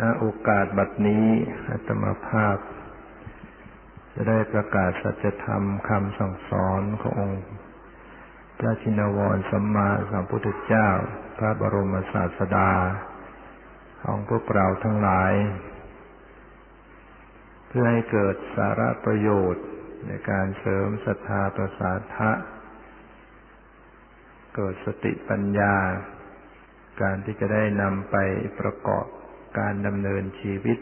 [0.00, 1.26] ณโอกาสบัดนี้
[1.68, 2.58] อาตมาภาพ
[4.14, 7.44] จะได้ประกาศสัจธรรมคำสั่งสอนขององค์
[8.58, 10.88] พระชินวรสัมมาสัมพุทธเจ้า
[11.38, 12.70] พระบรมศาสดา
[14.02, 15.32] ของพวกเราทั้งหลาย
[17.68, 19.66] เพื่อให้เกิดสาระประโยชน์
[20.06, 22.30] ในการเสริมศรัทธาประสาทะ
[24.54, 25.76] เกิดสติปัญญา
[27.02, 28.16] การที่จะได้นำไป
[28.60, 29.06] ประกอบ
[29.58, 30.78] การดำเนินชีวิต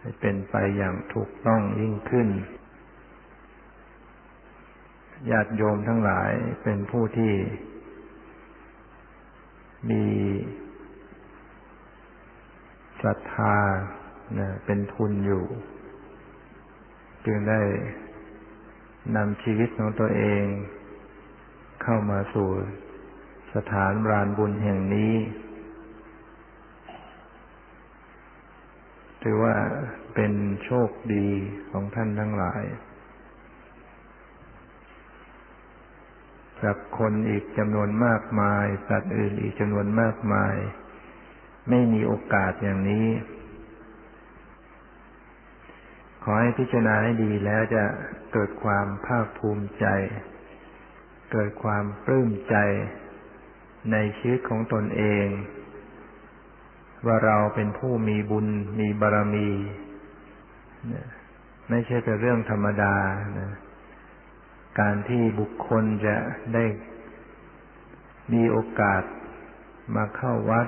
[0.00, 2.28] ให้เป็นไปอย่างถูกต้องยิ่งขึ้น
[5.30, 6.30] ญาติโยมทั้งหลาย
[6.62, 7.34] เป็นผู้ที่
[9.90, 10.04] มี
[13.02, 13.56] ศรัทธา
[14.64, 15.44] เป็นทุนอยู่
[17.26, 17.60] จึงได้
[19.16, 20.44] นำชีวิตของตัวเอง
[21.82, 22.48] เข้ามาสู่
[23.54, 25.12] สถานรานบุญแห่งนี้
[29.22, 29.56] ถือว่า
[30.14, 30.32] เป็น
[30.64, 31.28] โชคดี
[31.70, 32.64] ของท่านทั้งหลาย
[36.64, 40.54] กับคนอีกจำนวนมากมาย สัตว์อื่นอีกจำนวนมากมาย
[41.68, 43.08] ไม่มีโอกาสอย่างนี้
[46.22, 47.84] ขอให้พิจารณาให้ดีแล้วจะ
[48.32, 49.86] เกิดความภาคภูมิใจ
[51.32, 52.56] เกิดความปลื้มใจ
[53.92, 55.26] ในชีวิตของตนเอง
[57.06, 58.46] ว่าเราเป็นผู้มีบุญ
[58.80, 59.48] มีบารมี
[61.68, 62.94] ไม่ใช่เป็นเรื่องธรรมดา
[63.38, 63.52] นะ
[64.80, 66.16] การที่บุคคลจะ
[66.54, 66.64] ได้
[68.32, 69.02] มีโอกาส
[69.96, 70.66] มาเข้าวัด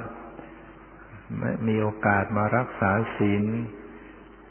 [1.69, 3.45] มีโอกาสมารักษาศีล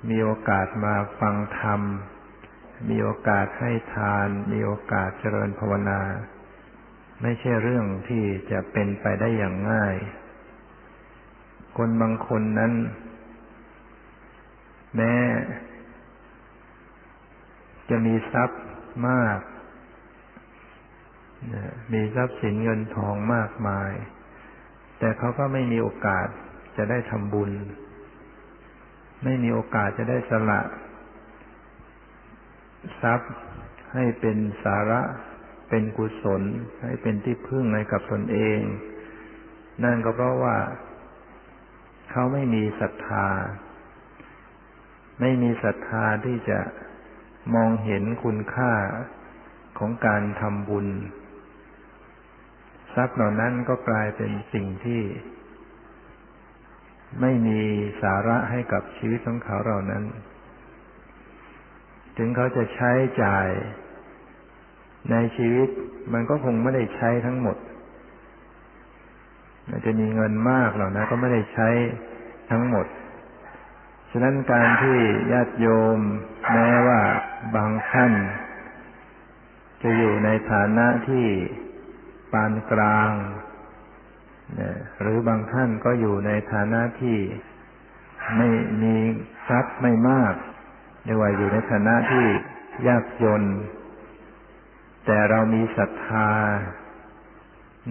[0.10, 1.82] มีโอกาสมาฟังธรรม
[2.90, 6.02] มีโอกาสให้ทาน มีโอกาสเจริญภาวนา
[7.22, 9.96] ไม่ใช่เรื่องที่จะเป็นไปได้อย่างง่าย
[11.78, 12.74] คนบางคนนั้น
[14.96, 15.14] แม้
[17.90, 18.62] จะมีทรัพย์
[19.08, 19.40] มาก
[21.94, 23.92] มีทรัพย์สินเงินทองมากมาย
[25.00, 26.28] แต่เขาก็ไม่มีโอกาส
[26.78, 27.52] จะได้ทำบุญ
[29.24, 30.62] ไม่มีโอกาสจะได้สละ
[33.02, 33.32] ทรัพย์
[33.94, 35.02] ให้เป็นสาระ
[35.70, 36.42] เป็นกุศล
[36.84, 38.62] ให้เป็นที่พึ่งให้กับตนเอง
[39.84, 40.56] นั่นก็เพราะว่า
[42.12, 43.28] เขาไม่มีศรัทธา
[45.20, 46.60] ไม่มีศรัทธาที่จะ
[47.56, 48.74] มองเห็นคุณค่า
[49.80, 50.88] ของการทำบุญ
[52.94, 55.02] ทรัพย์เหล่านั้นก็กลายเป็นสิ่งที่
[57.22, 57.60] ไม่มี
[58.02, 60.04] สาระให้กับชีวิตของเขาเหล่านั้น
[62.18, 62.92] ถึงเขาจะใช้
[63.24, 63.48] จ่าย
[65.12, 65.70] ในชีวิต
[66.14, 67.58] มันก็คงไม่ได้ใช้ทั้งหมด
[69.70, 71.70] มันจะมีเงินมากหรอกนะ ก็ไม่ได้ใช้
[72.50, 72.86] ทั้งหมด
[74.12, 74.98] ฉะนั้นการที่
[75.32, 75.68] ญาติโย
[75.98, 76.00] ม
[76.54, 77.00] แม้ว่า
[77.56, 78.14] บางท่าน
[79.82, 81.28] จะอยู่ในฐานะที่
[82.34, 83.12] ปานกลาง
[85.02, 87.18] หรือบางท่านก็อยู่ในฐานะที่
[88.38, 88.50] ไม่
[88.82, 88.96] มี
[89.48, 90.34] ทรัพย์ไม่มาก
[91.06, 92.26] เรียกว่าอยู่ในฐานะที่
[92.88, 93.44] ยากจน
[95.06, 96.30] แต่เรามีศรัทธา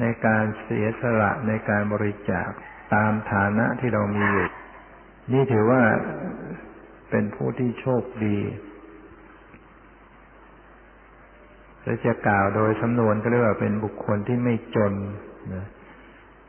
[0.01, 2.49] ในการเสียสละในการบริจาค
[2.95, 4.49] ตามฐานะที่เรามีอยู่
[5.33, 5.83] นี่ถือว่า
[7.11, 8.39] เป็นผู้ที่โชคดี
[11.85, 14.95] จะจะกล่าวโดยสำนวนก็เรียกว่าเป็นบุคคลที่ไม่จน
[15.55, 15.65] นะ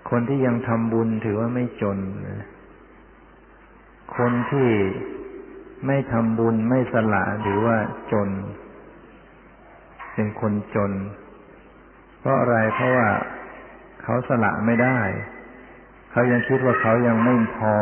[0.10, 1.98] คนที่ยังทำบุญถือว่าไม่จน
[2.30, 2.46] นะ
[4.18, 4.70] คนที่
[5.88, 7.78] ไม่ทำบุญไม่สละถือว่า
[8.12, 8.30] จน
[10.14, 10.92] เป็นคนจน
[12.22, 13.10] เพราะอะไรเพราะว่า
[14.04, 15.00] เขาสละไม่ได้
[16.12, 17.76] เขายังคิดว่าเขายังไม่พอ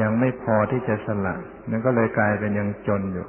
[0.00, 1.34] ยังไม่พอที่จะสละ
[1.70, 3.28] นั่นก็เลยกลายเป็นยังจนอยู่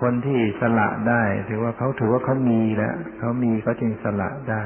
[0.00, 4.64] คนที่สละได้ถือว่าเขาถือว่าเขามีแล้วเขามีเขาจึงสละได้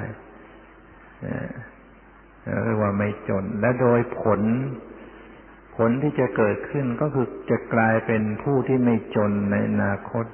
[2.65, 4.41] เรียกว่าไม่จน และโดยผล
[5.77, 10.25] ผลที่จะเกิดขึ้นก็คือจะกลายเป็นผู้ที่ไม่จนในอนาคต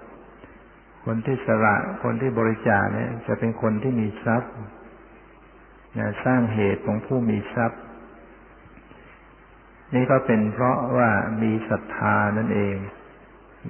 [1.09, 4.53] คนที่สละคนที่บริจาคเนี่ย จะเป็นคนที่มีทรัพย์
[6.25, 7.81] สร้างเหตุของผู้มีทรัพย์
[9.95, 11.11] นี่ก็เป็นเพราะว่า
[11.43, 12.77] มีศรัทธานั่นเอง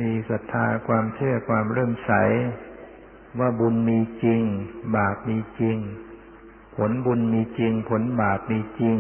[0.01, 2.13] มีศรัทธาความเชื่อความเริ่มใส
[3.39, 4.43] ว่าบุญมีจริง
[4.97, 5.77] บาปมีจริง
[6.77, 8.97] ผลบุญมีจริง ผลบาปมีจริง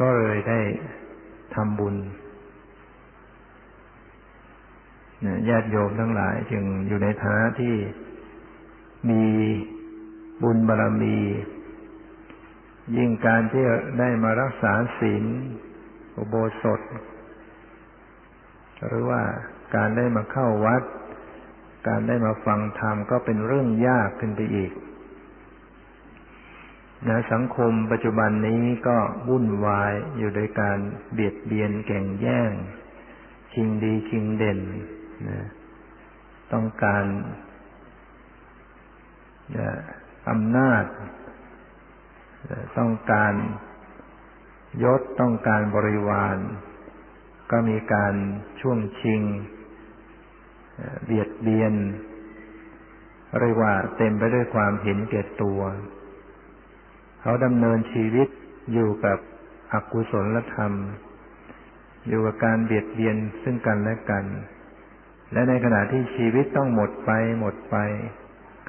[0.00, 0.60] ก็เลยได้
[1.54, 1.96] ทำบุญ
[5.48, 7.74] ญาติโยมทั้งหลายจึงอยู่ในฐานะที่
[9.10, 9.24] มี
[10.42, 11.18] บุญบารรมี
[12.96, 13.64] ยิ่งการที่
[13.98, 15.24] ได้มารักษาศีล
[16.16, 16.80] อุโบสถ
[18.86, 19.22] หรือว่า
[19.74, 20.82] การได้มาเข้าวัด
[21.88, 24.72] การได้มาฟังธรรมก็เป็นเรื่องยากขึ้นไปอีก
[27.08, 30.78] นะสังคมปัจจุบันนี้ก็วุ่นวายอยู่โดยการ
[31.12, 32.52] เบียดเบียนแข่งแย่ง
[33.52, 34.60] ชิงดีชิงเด่น
[35.28, 35.40] นะ
[36.52, 37.04] ต้องการ
[40.30, 40.84] อำนาจ
[42.78, 43.34] ต้องการ
[44.82, 46.36] ยศต้องการบริวาร
[47.50, 48.14] ก็มีการ
[48.60, 49.22] ช่วงชิง
[51.04, 51.74] เบียดเบียน
[53.40, 55.60] เรียกว่าเต็มไปด้วยความเห็นแก่ตัว
[57.20, 58.28] เขาดำเนินชีวิต
[58.72, 59.18] อยู่กับ
[59.72, 60.72] อกุศลธรรม
[62.08, 64.24] อยู่กับการเบียดเบียนซึ่งกันและกัน
[65.32, 67.10] และในขณะที่ชีวิตต้องหมดไป
[67.40, 67.76] หมดไป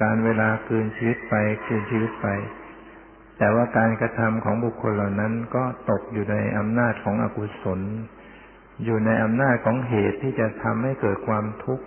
[0.02, 2.28] การเวลาคืนชีวิตไปคืนชีวิตไป
[3.38, 7.80] แต่ว่าการกระทำของบุคคลเหล่านั้นก็ตกอยู่ในอำนาจของอกุศล
[8.84, 11.84] อยู่ในอำนาจของเหตุที่จะทำให้เกิดความทุกข์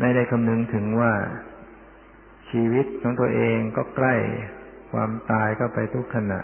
[0.00, 1.12] ไม่ได้คำนึงถึงว่า
[2.50, 4.14] ชีวิตของตัวเองก็ใกล้
[4.92, 6.40] ความตายก็ไปทุกขณะ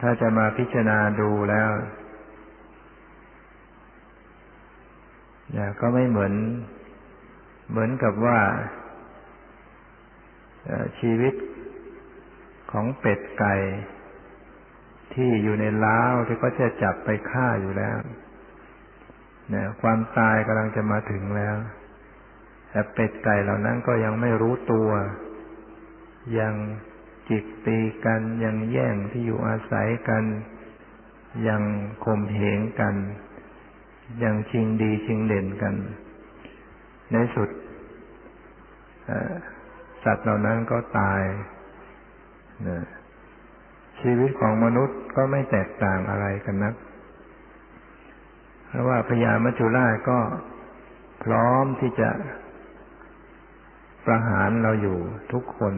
[0.00, 1.70] ถ้าจะมาพิจารณาดูแล้ว
[5.80, 6.34] ก็ไม่เหมือน
[7.70, 8.38] เหมือนกับว่า
[11.00, 11.34] ชีวิต
[12.72, 13.54] ของเป็ดไก่
[15.14, 17.96] ที่อยู่ในล้าวที่ก็จะจับไปฆ่าอยู่แล้ว
[19.50, 21.56] เนี่ยความตายกำลังจะมาถึงแล้ว
[22.70, 24.90] แต่เป็ดไก่เหล่านั้นก็ยังไม่รู้ตัว
[26.38, 26.54] ยัง
[27.28, 30.24] จิกตีกัน ยังแย่งที่อยู่อาศัยกัน
[31.48, 31.62] ยัง
[32.04, 32.94] ข่มเหงกัน
[34.20, 35.74] อยังชิงดีชิงเด่นกัน
[37.12, 37.50] ในสุด
[40.04, 41.22] สัตว์เหล่านั้นก็ตาย
[44.00, 46.74] ชีวิตของมนุษย์ก็ไม่แตกต่างอะไรกันนัก
[48.66, 50.18] เพราะว่าพญามัจจุราชก็
[51.24, 52.10] พร้อมที่จะ
[54.06, 54.98] ประหารเราอยู่
[55.32, 55.74] ทุกคน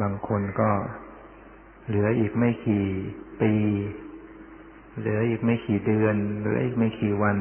[0.00, 0.70] บางคนก็
[1.86, 2.86] เหลืออีกไม่กี่
[3.42, 3.52] ปี
[4.98, 7.38] เหลืออีกไม่กี่เดือนเหลืออีกไม่กี่วัน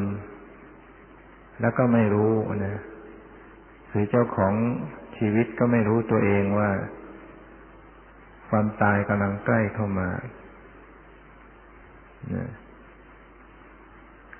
[1.62, 2.34] แล้วก็ไม่รู้
[2.66, 2.82] นะ
[3.92, 4.54] คือเจ้าของ
[5.18, 6.70] ชีวิตก็ไม่รู้ตัวเองว่า
[8.50, 10.10] ความตายกำลังใกล้เข้ามา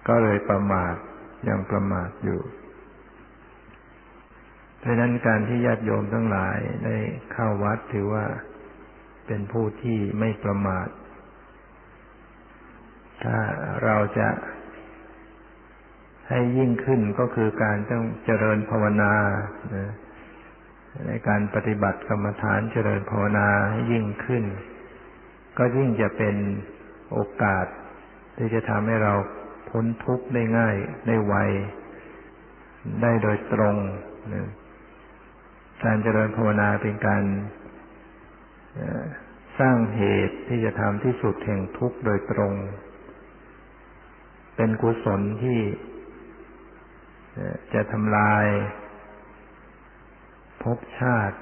[0.08, 0.96] ก็เลยประมาท
[1.50, 2.42] ยังประมาทอยู่
[4.80, 6.98] เพราะนั้นการที่ญาติโยมทั้งหลายได้
[7.34, 8.26] เข้าวัดถือว่า
[9.28, 10.88] เป็นผู้ที่ไม่ประมาท
[13.24, 13.38] ถ้า
[13.84, 14.30] เราจะ
[16.30, 19.14] ให้ยิ่งขึ้นก็คือการต้องเจริญภาวนา
[21.08, 24.44] ในการปฏิบัติกรรมฐานเจริญภาวนาให้ยิ่งขึ้น
[25.58, 26.36] ก็ยิ่งจะเป็น
[27.12, 27.66] โอกาส
[28.38, 29.14] ที่จะทำให้เรา
[29.70, 30.76] พ้นทุกข์ได้ง่าย
[31.08, 31.36] ได้ไว
[33.02, 33.76] ได้โดยตรง
[35.84, 37.24] การเจริญภาวนาเป็นการ
[39.60, 42.54] สร้างเหตุที่จะทำที่สุดแห่งทุกข์โดยตรง
[44.56, 45.60] เป็นกุศลที่
[47.74, 48.46] จะทำลาย
[50.64, 51.38] ภพชาติ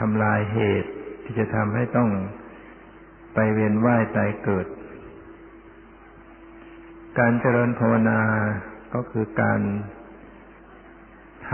[0.00, 0.90] ทำลายเหตุ
[1.24, 2.10] ที่จะทำให้ต้อง
[3.34, 4.66] ไปเวียนว่ายตายเกิด
[7.18, 8.20] การเจริญภาวนา
[8.94, 9.60] ก็คือการ
[11.50, 11.52] ท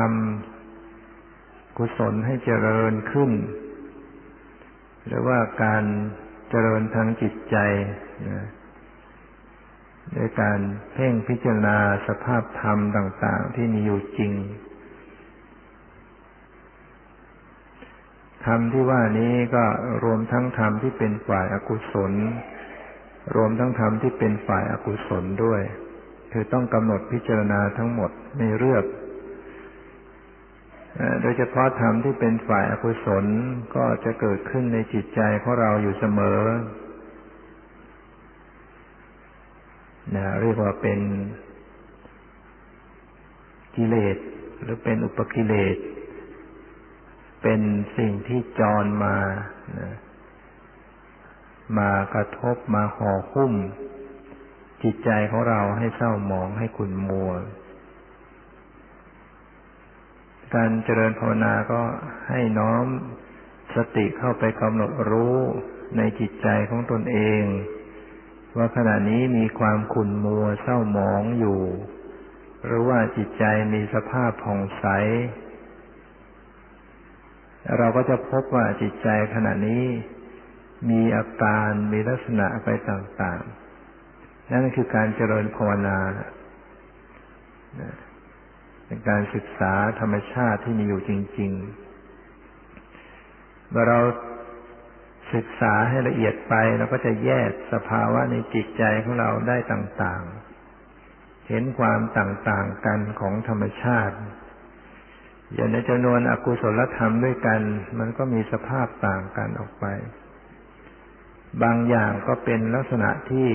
[0.88, 3.30] ำกุศลให้เจริญขึ้น
[5.06, 5.84] หรือว่าการ
[6.50, 7.56] เจริญทางจิตใจ
[8.30, 8.44] นะ
[10.16, 10.58] ด้วยการ
[10.92, 14.32] เพ่งพิจารณาสภาพธรรมต่าง ๆ ที่มีอยู่จริง
[18.46, 19.64] ธรรมที่ว่านี้ก็
[20.04, 22.12] รวมทั้งธรรมที่เป็นฝ่ายอากุศล
[23.36, 25.62] รวมทั้งธรรมที่เป็นฝ่ายอากุศลด้วย
[26.32, 28.84] คือต้องกำหนดพิจารณาทั้งหมดในเรื่อง
[31.22, 33.24] โดยเฉพาะธรรมที่เป็นฝ่ายอกุศล
[33.76, 36.40] ก็จะเกิดขึ้นในจิตใจของเราอยู่เสมอ
[40.14, 41.00] นะเรียกว่าเป็น
[43.76, 44.16] กิเลส
[44.62, 45.76] หรือเป็นอุปกิเลส
[47.42, 47.60] เป็น
[47.98, 49.16] สิ่งที่จรมา
[49.80, 49.92] นะ
[51.78, 53.52] มากระทบมาห่อหุ้ม
[54.82, 57.30] จิตใจของเราให้เศร้าหมองให้ขุ่นมัว
[60.54, 61.80] การเจริญภาวนาก็
[62.28, 62.86] ให้น้อม
[63.76, 65.36] สติเข้าไปกำหนดรู้
[65.96, 67.42] ในจิตใจของตนเอง
[68.56, 71.60] ว่าขณะนี้มีความขุ่นมัวเศร้าหมองอยู่
[72.66, 73.44] หรือว่าจิตใจ
[73.74, 74.86] มีสภาพผ่องใส
[77.78, 79.84] เราก็จะพบว่าจิตใจขณะนี้
[80.90, 85.98] มีอาการมีลักษณะไปต่างๆ นั่นคือการเจริญภาวนา
[88.86, 91.52] เป็นการศึกษาธรรมชาติที่มีอยู่จริง
[92.80, 93.98] ๆ เมื่อเรา
[95.34, 100.22] ศึกษาให้ละเอียดไปเราก็จะแยกสภาวะในจิตใจของเราได้ต่าง
[100.86, 104.16] ๆ เห็นความต่างๆกันของธรรมชาติ
[105.54, 107.60] อย่างในจำนวนอกุศลธรรมด้วยกัน
[107.98, 109.86] มันก็มีสภาพต่างกันออกไป
[111.62, 113.50] บางอย่างก็เป็นลักษณะที่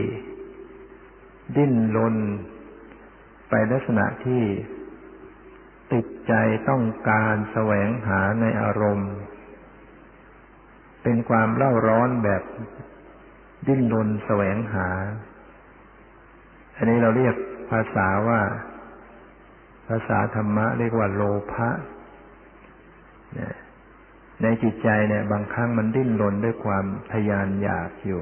[1.56, 2.16] ดิ้นรน
[3.50, 4.44] ไปลักษณะที่
[5.94, 6.34] ติดใจ
[6.70, 9.12] ต้องการแสวงหาในอารมณ์
[11.04, 12.44] เป็นความเล่าร้อนแบบ
[13.68, 14.90] ดิ้นรนแสวงหา
[16.76, 17.36] อันนี้เราเรียก
[17.72, 18.42] ภาษาว่า
[19.88, 21.22] ภาษาธรรมะเรียกว่าโล
[21.54, 21.70] ภะ
[24.42, 28.22] ในจิตใจเนี่ย บางครั้งมันดิ้นรนด้วยความทยานอยากอยู่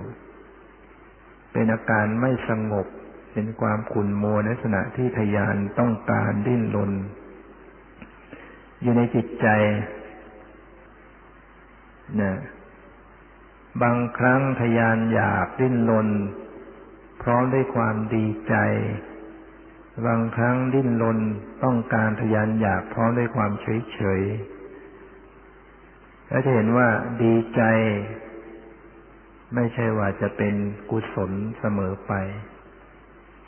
[1.51, 2.87] เป็นอาการไม่สงบ
[3.33, 6.91] เป็นความขุ่นมัวในลักษณะที่ทยานต้องการดิ้นรน
[8.81, 9.47] อยู่ในจิตใจ
[12.21, 12.33] นะ
[13.83, 16.09] บางครั้งทยานอยากดิ้นรน
[17.21, 18.55] พร้อมด้วยความดีใจ
[20.07, 21.19] บางครั้งดิ้นรน
[21.63, 24.21] ต้องการทยานอยากพร้อมด้วยความเฉยเฉย
[26.27, 26.87] แล้วจะเห็นว่า
[27.23, 27.61] ดีใจ
[29.55, 30.55] ไม่ใช่ว่าจะเป็น
[30.89, 32.13] กุศลเสมอไป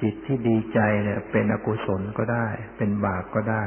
[0.01, 3.65] จิตที่ดีใจเนี่ย เป็นอกุศลก็ได้ เป็นบาปก็ได้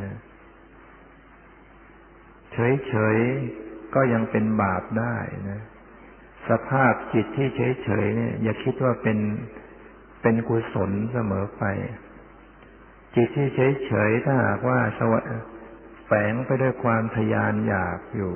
[0.00, 0.16] นะ
[2.52, 5.16] เฉยๆ ก็ยังเป็นบาปได้
[5.50, 5.60] นะ
[6.48, 9.18] สภาพจิตที่เฉยๆเนี่ย อย่าคิดว่าเป็น
[10.22, 11.64] เป็นกุศลเสมอไป
[13.16, 13.48] จิตที่
[13.86, 15.14] เฉยๆถ้าหากว่าสว
[16.06, 18.34] แฝงไปด้วยความทยานอยากอยู่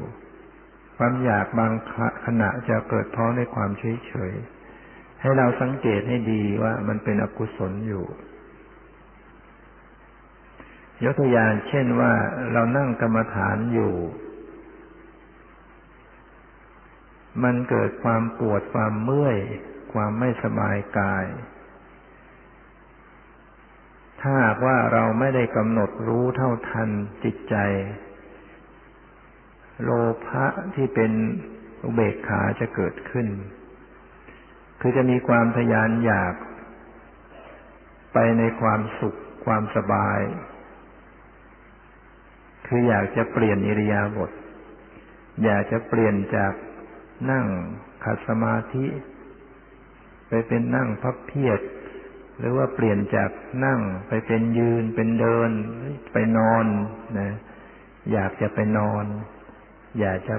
[0.97, 1.73] ความอยากบาง
[2.27, 8.05] ขณะจะเกิดพร้อมด้วยความเฉยๆให้เราสังเกตให้ดีว่ามันเป็นอกุศลอยู่
[11.05, 12.13] ยกตัวอย่างเช่นว่า
[12.53, 13.93] เรานั่งกรรมฐานอยู่
[17.43, 19.39] มันเกิดความปวดความเมื่อย
[19.93, 21.27] ความไม่สบายกาย
[24.21, 26.91] ถ้าหากว่าเราไม่ได้กำหนดรู้เท่าทัน
[27.25, 27.57] จิตใจ
[29.83, 29.91] โล
[30.27, 31.13] ภะที่เป็น
[31.85, 33.27] อุเบกขาจะเกิดขึ้น
[34.81, 36.35] คือจะมีความทยานอยาก
[38.13, 40.21] ไปในความสุขความสบาย
[42.67, 44.31] คืออยากจะเปลี่ยนอิริยาบถ
[45.45, 46.53] อยากจะเปลี่ยนจาก
[47.31, 47.47] นั่ง
[48.05, 48.87] ขัดสมาธิ
[50.29, 51.61] ไปเป็นนั่งพับเพียร
[52.39, 53.31] หรือว่าเปลี่ยนจาก
[53.65, 55.51] นั่งไปเป็นยืนเป็นเดิน
[56.13, 56.67] ไปนอน
[57.19, 57.35] นะ
[58.13, 59.05] อยากจะไปนอน
[60.01, 60.37] อยากจะ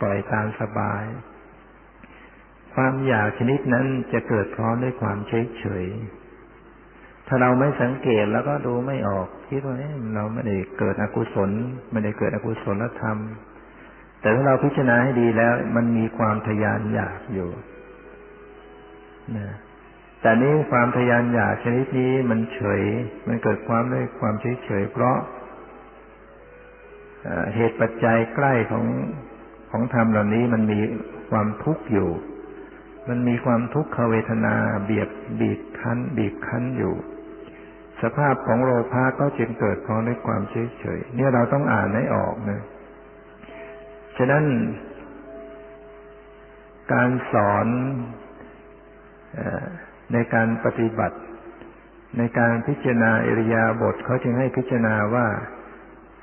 [0.00, 1.04] ปล่อยตามสบาย
[2.74, 5.86] ความอยากชนิดนั้นจะเกิดพร้อมด้วยความเฉยเฉย
[7.26, 9.76] ถ้าเราไม่สังเกตแล้วก็ดูไม่ออกคิดว่า
[10.14, 11.50] เราไม่ได้เกิดอกุศล
[11.90, 13.18] ไม่ได้เกิดอกุศลธรรม
[14.20, 17.50] แต่ถ้าเราพิจารณาให้ดีแล้ว มันมีความทยานอยากอยู่
[19.36, 19.48] นะ
[20.20, 22.82] แต่นี้ความทยานอยากชนิดนี้มันเฉย
[23.28, 25.16] มันเกิดความด้วยความเฉยเฉยเพราะ
[27.54, 28.84] เหตุปัจจัยใกล้ของ
[29.70, 30.80] ของธรรมเหล่านี้มันมี
[31.30, 32.10] ความทุกข์อยู่
[33.08, 35.08] มันมีความทุกขเวทนาเบียด
[35.40, 36.94] บีบคั้น บีบคั้นอยู่
[38.02, 42.60] สภาพของโลภะก็จึงเกิดเพร้อมด้วยความเฉยเฉยเนี่ยเราต้องอ่านให้ออกนะ
[44.18, 44.44] ฉะนั้น
[46.92, 47.66] การสอน
[50.12, 51.18] ในการปฏิบัติ
[52.18, 55.26] ในการพิจารณาอิริยาบถเขาจึงให้พิจารณาว่า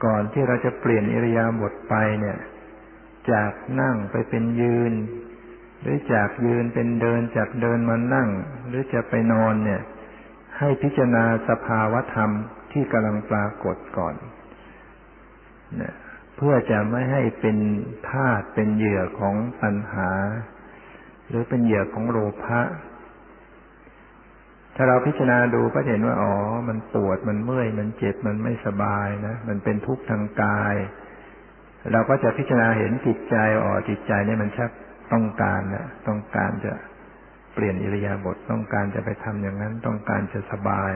[0.06, 2.38] ก่อนที่เราจะเปลี่ยนอิริยาบถไปเนี่ย
[3.32, 4.94] จากนั่งไปเป็นยืน
[5.82, 8.30] หรือจากยืนเป็นเดินจากเดินมานั่ง
[8.68, 9.82] หรือจะไปนอนเนี่ย
[10.60, 12.32] ให้พิจารณาสภาวธรรม
[12.72, 14.16] ที่กำลังปรากฏก่อน
[15.78, 15.94] เนี่ย
[16.38, 17.58] เพื่อจะไม่ให้เป็น
[18.10, 20.12] ธาตุเป็นเหยื่อของปัญหา
[21.28, 22.62] หรือเป็นเหยื่อของโลภะ
[24.76, 26.34] ถ้าเราพิจารณาดูก็เห็นว่าอ๋อ
[26.70, 30.76] มันปวดมันเมื่อย มันเจ็บมันไม่สบายนะมันเป็นทุกข์ทางกาย
[31.92, 34.72] เราก็จะพิจารณาเห็นจิตใจอ๋อจิตใจเนี่ยมันชัก
[35.14, 36.74] ต้องการนะต้องการจะ
[37.54, 40.94] เปลี่ยนอิริยาบถต้องการจะไปทำอย่างนั้น ต้องการจะสบาย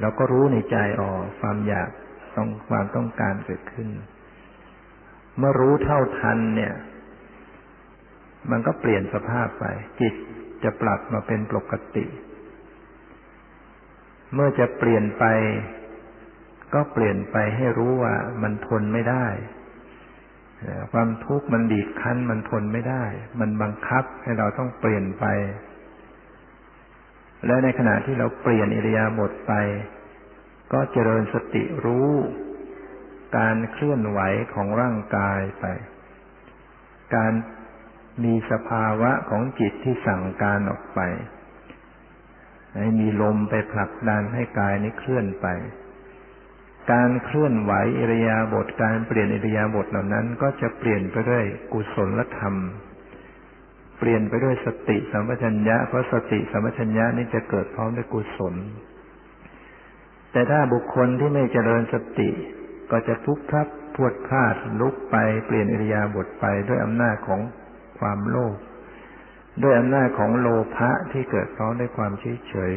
[0.00, 1.90] เราก็รู้ในใจอ๋อความอยาก
[2.36, 3.88] ต้องความต้องการเกิดขึ้น
[5.38, 6.74] เมื่อรู้เท่าทันเนี่ย
[8.50, 9.64] มันก็เปลี่ยนสภาพไป
[10.00, 10.14] จิต
[10.64, 12.04] จะปรับมาเป็นปกติ
[14.34, 15.24] เมื่อจะเปลี่ยนไป
[16.74, 19.26] ก็เปลี่ยนไปให้รู้ว่ามันทนไม่ได้
[20.92, 23.04] ความทุกข์มันบีบคั้นมันทนไม่ได้
[23.40, 25.24] มันบังคับให้เราต้องเปลี่ยนไป
[27.46, 29.52] และในขณะที่เราเปลี่ยนอิริยาบถไป
[30.72, 32.10] ก็เจริญสติรู้
[33.38, 34.20] การเคลื่อนไหว
[34.54, 35.64] ของร่างกายไป
[37.14, 37.32] การ
[38.24, 41.00] มีสภาวะของจิตที่สั่งการออกไป
[42.74, 45.46] ให้มีลมไปผลักดันให้กายนี้เคลื่อนไป
[46.92, 52.54] การเคลื่อนไหวอิริยาบถการเปลี่ยนอิริยาบถเหล่านั้น ก็จะเปลี่ยนไปด้วยกุศลธรรม
[53.98, 58.54] เปลี่ยนไปด้วยสติสัมปชัญญะเพราะสติสัมปชัญญะนี้จะเกิดพร้อมด้วยกุศล
[60.36, 62.30] แต่ถ้าบุคคลที่ไม่เจริญสติ
[62.90, 65.16] ก็จะทุกข์ทับพวดพลาดลุกไป
[65.46, 67.40] เปลี่ยนอิริยาบถไปด้วยอำนาจของ
[67.98, 68.56] ความโลภ
[69.62, 72.74] ด้วยอำนาจของโลภะที่เกิดพร้อมด้วยความเฉยเฉย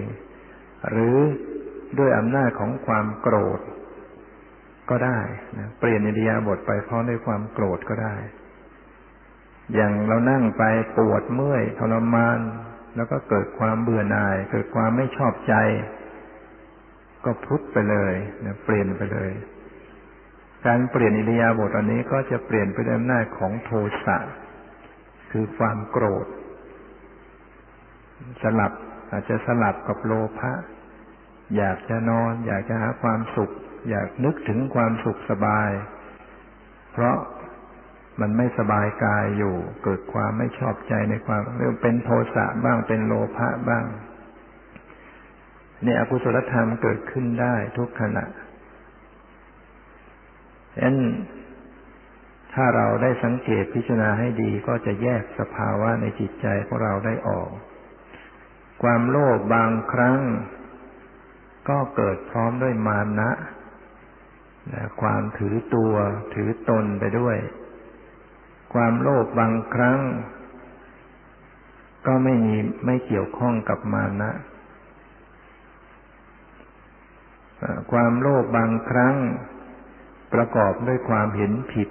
[0.89, 1.17] หรือ
[1.99, 3.59] ด้วยอำนาจของความโกรธ
[4.89, 5.19] ก็ได้
[5.57, 8.15] นะเปลี่ยนอิริยาบถไปพร้อมด้วยความโกรธก็ได้
[9.73, 10.63] อย่างเรานั่งไป
[10.97, 12.39] ปวดเมื่อยทรมาน
[12.95, 15.55] แล้วก็เกิดความเบื่อหน่าย เกิดความไม่ชอบใจ
[17.25, 18.13] ก็พุทไปเลย
[18.45, 19.31] นะเปลี่ยนไปเลย
[20.65, 23.71] การเปลี่ยนอิริยาบถอันนี้ก็จะเปลี่ยนไปด้วยอำนาจของโท
[24.05, 24.17] สะ
[25.31, 26.27] คือความโกรธ
[28.41, 28.73] สลับ
[29.11, 30.51] อาจจะสลับกับโลภะ
[31.57, 33.51] อยากจะนอน อยากจะหาความสุข
[33.89, 35.69] อยากนึกถึงความสุขสบาย
[36.91, 37.17] เพราะ
[38.21, 43.85] มันไม่สบายกายอยู่ เกิดความไม่ชอบใจในความเรื่องเป็นโทสะบ้างเป็นโลภะบ้าง
[45.83, 48.25] เนี่ยอกุศลธรรมเกิดขึ้นได้ทุกขณะ
[50.73, 50.97] ฉะนั้น
[52.53, 57.49] ถ้าเราได้สังเกตพิจารณาให้ดีก็จะแยกสภาวะในจิตใจของเราได้ออก
[58.83, 60.19] ความโลภบางครั้ง
[61.69, 63.31] ก็เกิดพร้อมด้วยมานะ
[65.01, 65.93] ความถือตัว
[66.33, 67.37] ถือตนไปด้วย
[68.73, 69.99] ความโลภบางครั้ง
[72.07, 74.31] ก็ไม่มีไม่เกี่ยวข้องกับมานะ
[77.91, 79.15] ความโลภบางครั้ง
[80.33, 81.89] ประกอบด้วยความเห็นผิด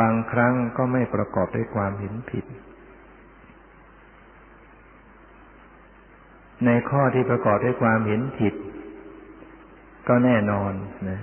[0.00, 2.44] บางครั้งก็ไม่ประกอบด้วยความเห็นผิด
[6.66, 8.54] ในข้อที่ประกอบด้วยความเห็นผิด
[10.08, 10.72] ก็แน่นอน
[11.08, 11.20] นะ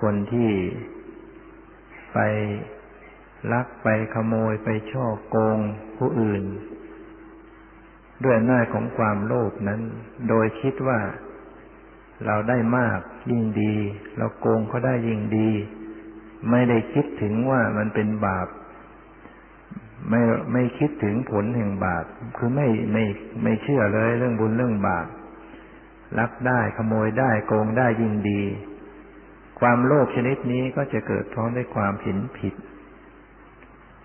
[0.00, 0.50] คนที่
[2.12, 2.18] ไป
[3.52, 5.58] ลักไปขโมยไปช่อโกง
[5.98, 6.44] ผู้อื่น
[8.24, 9.80] ด้วยหน้าของความโลภนั้น
[10.28, 11.00] โดยคิดว่า
[12.26, 12.98] เราได้มาก
[13.30, 13.74] ยิ่งดี
[14.16, 15.50] เราโกงเขาได้ยิ่งดี
[16.50, 18.48] ไม่ได้คิดถึงว่ามันเป็นบาป
[20.10, 20.20] ไม่
[20.52, 22.04] ไม่คิดถึงผลแห่งบาป
[22.36, 23.04] คือไม่ไม่
[23.42, 25.06] ไม่เชื่อเลยเรื่องบุญเรื่องบาป
[26.18, 28.42] ลักได้ขโมยได้โกงได้ยิ่งดี
[29.60, 32.54] ความโลภชนิดนี้ก็จะเกิดพร้อมด้วยความเห็นผิด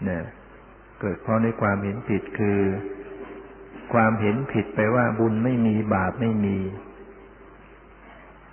[0.04, 0.24] เนี่ย
[1.02, 2.60] เกิดพร้อมด้วยความเห็นผิดคือ
[3.94, 6.58] ความเห็นผิดไปว่าบุญไม่มีบาปไม่มี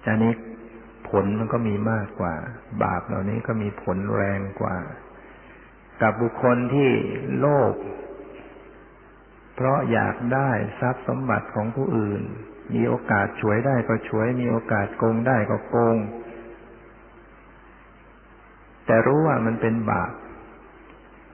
[0.06, 0.32] อันนี้
[1.08, 2.34] ผลมันก็มีมากกว่า
[2.82, 4.78] บาปเหล่านี้ก็มีผลแรงกว่า
[6.02, 6.90] กับบุคคลที่
[7.38, 7.74] โลภ
[9.54, 12.22] เพราะอยากได้ทรัพย์สมบัติของผู้อื่น
[12.74, 15.96] มีโอกาสช่วยได้ก็ช่วย มีโอกาสโกงได้ก็โกง
[18.86, 20.12] แต่รู้ว่ามันเป็นบาป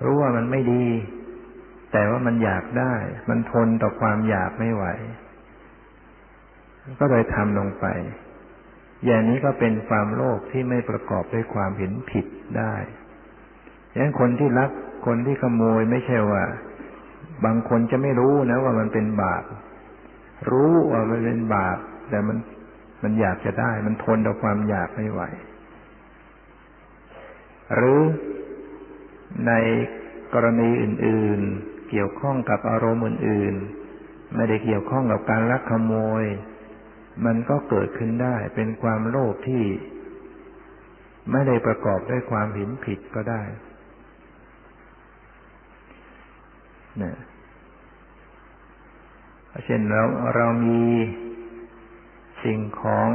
[0.04, 0.86] รู้ว่ามันไม่ดี
[1.92, 2.94] แต่ว่ามันอยากได้
[3.28, 4.84] มันทนต่อความอยากไม่ไหว
[7.00, 7.86] ก็เลยทำลงไป
[9.04, 12.26] อย่างนี้ก็เป็นความโลภที่ไม่ประกอบด้วยความเห็นผิด
[12.58, 12.74] ได้
[13.90, 14.70] ดังนั้นคนที่รัก
[15.06, 16.44] คนที่ขโมยไม่ใช่ว่า
[17.44, 19.44] บางคนจะไม่รู้นะว่ามันเป็นบาป
[20.50, 21.78] รู้ว่ามันเป็นบาป
[22.10, 22.36] แต่มัน
[23.02, 25.22] มันอยากจะได้ มันทนต่อความอยากไม่ไหว
[27.74, 28.00] หรือ
[29.46, 29.52] ใน
[30.34, 33.54] กรณีอื่น ๆ เกี่ยวข้องกับอารมณ์อื่น
[33.94, 36.24] ๆ ไม่ได้เกี่ยวข้องกับการลักขโมย
[37.24, 39.64] มันก็เกิดขึ้นได้ เป็นความโลภที่
[41.32, 43.42] ไม่ได้ประกอบด้วยความเห็นผิดก็ได้
[47.02, 47.16] นะ
[49.64, 50.02] เช่นเรา
[50.36, 50.84] เรามี
[52.44, 53.08] สิ่งของ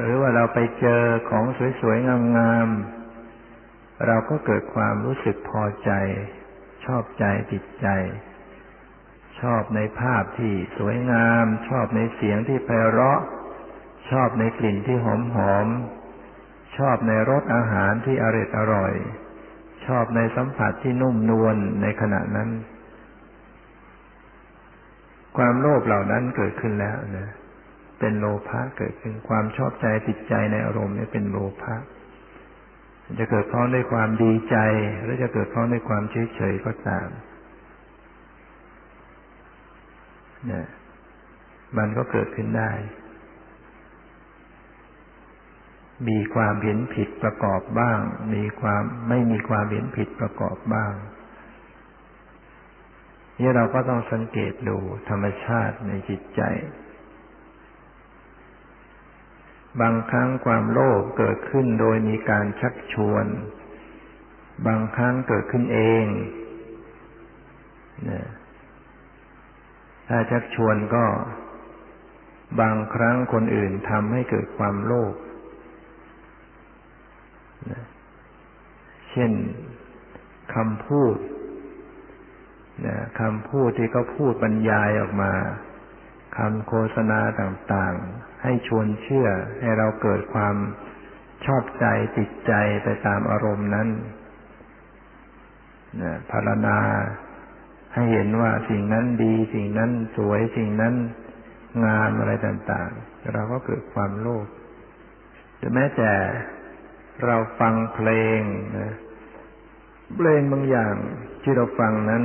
[0.00, 1.44] หรือว่าเราไปเจอของ
[1.80, 5.90] สวยๆงามๆเราก็เกิดความรู้สึกพอใจ
[6.84, 7.88] ชอบใจติดใจ
[9.42, 13.20] ชอบในภาพที่สวยงาม ชอบในเสียงที่ไพเราะ
[14.10, 15.66] ชอบในกลิ่นที่หอมหอม
[16.76, 18.94] ชอบในรสอาหารที่อร่อยอร่อย
[19.86, 22.50] ชอบในสัมผัสที่นุ่มนวลในขณะนั้น
[25.36, 27.28] ความโลภเหล่านั้นเกิดขึ้นแล้วนะ
[27.98, 31.74] เป็นโลภะเกิดขึ้นความชอบใจติดใจในอารมณ์นี่เป็นโลภะ
[33.20, 34.56] จะเกิดพร้อมด้วยความดีใจ
[35.02, 40.66] หรือจะเกิดพร้อมด้วยความเฉยเฉยก็ตามเนี่ย
[41.78, 42.70] มันก็เกิดขึ้นได้
[46.08, 48.00] มีความเห็นผิดประกอบบ้าง
[48.34, 50.92] มีความไม่มีความเห็นผิดประกอบบ้าง
[53.38, 56.42] นี่เราก็ต้องสังเกตดูธรรมชาติในจิตใจ
[59.80, 63.26] บางครั้งความโลภเกิดขึ้นโดยมีการชักชวน
[64.66, 66.06] บางครั้งเกิดขึ้นเอง
[68.08, 68.10] น
[70.08, 71.04] ถ้าชักชวนก็
[72.60, 75.14] บางครั้งคนอื่นทำให้เกิดความโลภ
[79.10, 79.32] เช่น
[80.54, 81.16] คำพูด
[83.20, 85.32] คำพูดที่เขาพูดบรรยายออกมา
[86.38, 89.28] คำโฆษณาต่างๆ ให้ชวนเชื่อ
[89.60, 90.56] ให้เราเกิดความ
[91.46, 91.86] ชอบใจ
[92.18, 93.88] ติดใจไปตามอารมณ์นั้น
[96.30, 96.78] พารณา
[97.98, 100.94] ให้เห็นว่าสิ่งนั้นดีสิ่งนั้นสวยสิ่งนั้น
[101.84, 104.46] งามอะไรต่างๆ เราก็เกิดความโลภ
[105.56, 106.12] หรือแม้แต่
[107.26, 108.40] เราฟังเพลง
[108.78, 108.94] นะ
[110.16, 110.94] เพลงบางอย่าง
[111.42, 112.22] ที่เราฟังนั้น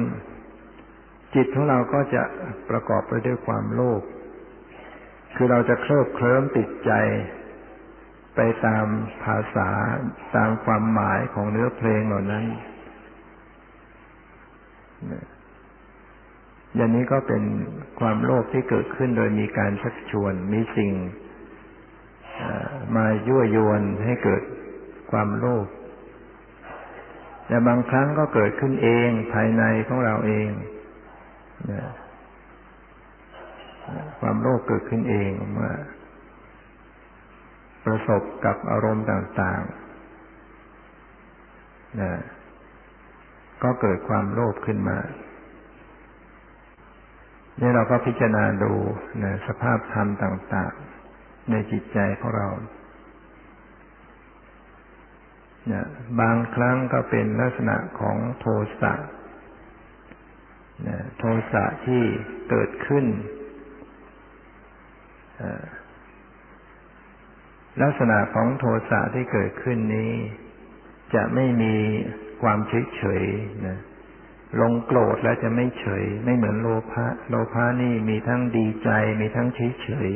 [1.36, 2.24] จิตของเราก็จะ
[2.70, 4.02] ประกอบไปด้วยความโลภ
[5.36, 6.92] คือเราจะเคลิบเคลิ้มติดใจ
[8.36, 8.86] ไปตาม
[9.24, 9.70] ภาษา
[10.36, 12.46] ตามความหมายของเนื้อเพลงเหล่านั้น
[16.76, 17.44] อย่างนี้ก็เป็น
[18.00, 20.92] ความโลภที่เกิดขึ้นโดยมีการชักชวน มีสิ่ง
[22.96, 24.42] มายั่วยวนให้เกิด
[25.12, 25.68] ความโลภ
[27.48, 30.50] แต่บางครั้งก็เกิดขึ้นเองภายในของเราเอง
[34.20, 35.74] ความโลภเกิดขึ้นเองเมื่อ
[37.86, 44.98] ประสบกับอารมณ์ต่างๆก็เกิดความโลภขึ้นมา
[47.60, 48.74] นี่เราก็พิจารณาดู
[49.24, 50.74] นะสภาพธรรมต่าง
[51.12, 52.50] ๆ ในจิตใจของเรา
[55.72, 55.86] นะ
[56.20, 58.46] บางครั้งก็เป็นลักษณะของโท
[58.82, 58.94] สะ
[60.88, 62.04] นะโทสะที่
[62.50, 63.06] เกิดขึ้น
[67.82, 70.14] ลักษณะของโทสะที่เกิดขึ้นนี้
[71.16, 71.76] จะไม่มี
[72.42, 73.24] ความเฉยเฉย
[73.68, 73.78] นะ
[74.62, 78.90] ลงโกรธแล้วจะไม่เฉย ไม่เหมือนโลภะโลภะนี่มีทั้งดีใจ
[79.22, 80.10] มีทั้งเฉยเฉย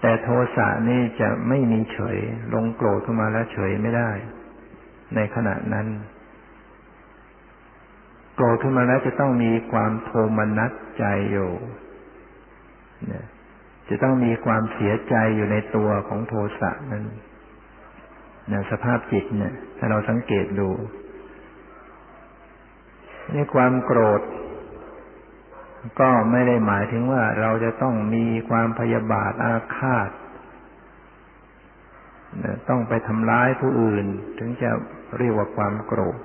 [0.00, 2.18] แต่โทสะนี่จะไม่มีเฉย
[2.54, 4.10] ลงโกรธขึ้นมาแล้วเฉยไม่ได้
[5.14, 5.86] ในขณะนั้น
[8.34, 11.50] โกรธขึ้นมาแล้วจะต้องมีความโทมนัสใจอยู่
[13.06, 13.24] เนี่ย
[13.88, 17.04] จะต้องมีความเสียใจอยู่ในตัวของโทสะนั้น
[18.52, 20.68] นสภาพจิตเนี่ย ถ้าเราสังเกตดู
[23.34, 24.20] นี่ความโกรธ
[26.00, 30.10] ก็ไม่ได้หมายถึงว่าเราจะต้องมีความพยาบาทอาฆาต
[32.68, 34.06] ต้องไปทำร้ายผู้อื่น
[34.38, 34.70] ถึงจะ
[35.18, 36.16] เรียกว่าความโกรธ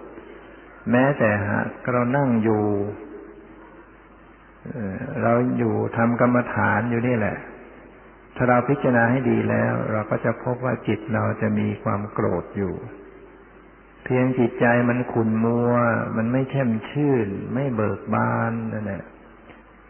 [0.91, 2.63] แม้แต่หากเรานั่งอยู่
[5.21, 7.37] เราอยู่ทำกรรมฐานอยู่นี่แหละ
[8.35, 12.73] ถ้าเราพิจารณาให้ดีแล้ว เราก็จะพบว่าจิตเราจะมีความโกรธอยู่
[14.05, 15.73] เพียงจิตใจมันขุ่นมัว
[16.17, 19.03] มันไม่แช่มชื่น ไม่เบิกบานนั่นแหละ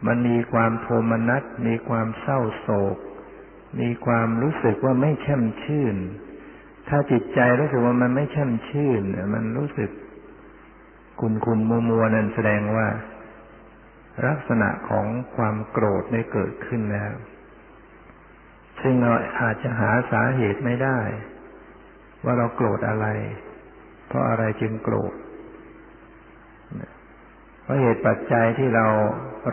[0.07, 2.97] มันมีความโทมนัสมีความเศร้าโศก
[3.79, 5.95] มีความรู้สึกว่าไม่แช่มชื่น
[6.89, 9.01] ถ้าจิตใจรู้สึกว่ามันไม่แช่มชื่น
[9.33, 9.91] มันรู้สึก
[11.19, 12.87] ขุ่นขุ่นมัวมัวนั่นแสดงว่า
[14.27, 17.13] ลักษณะของความโกรธได้เกิดขึ้นแล้ว
[18.81, 20.99] ซึ่งเราอาจจะหาสาเหตุไม่ได้
[22.23, 23.07] ว่าเราโกรธอะไร
[24.07, 25.13] เพราะอะไรจึงโกรธ
[27.61, 28.85] เพราะเหตุปัจจัยที่เรา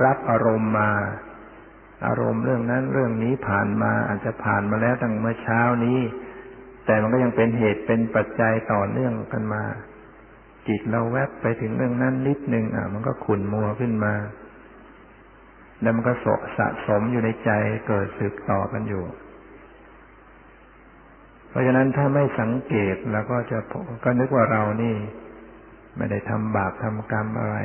[0.04, 0.90] รับอารมณ์มา
[2.06, 6.00] อารมณ์เรื่องนั้นเรื่องนี้ผ่านมาอาจจะผ่านมาแล้วตั้งเมื่อเช้านี้
[6.86, 9.62] แต่มันก็ยังเป็นเหตุเป็นปัจจัยต่อเนื่องกันมา
[10.68, 14.14] จิตเราแวบไปถึงเรื่องนั้นนิดนึงอะ มันก็ขุ่นมัวขึ้นมา
[15.80, 16.12] แล้วมันก็
[16.58, 17.50] สะสมอยู่ในใจ
[17.88, 19.04] เกิดสืบต่อกันอยู่
[21.52, 23.58] เพราะฉะนั้นถ้าไม่สังเกตแล้วก็จะ
[24.04, 24.96] ก็นึกว่าเรานี่
[25.96, 27.56] ไม่ได้ทำบาปทำกรรมอะไร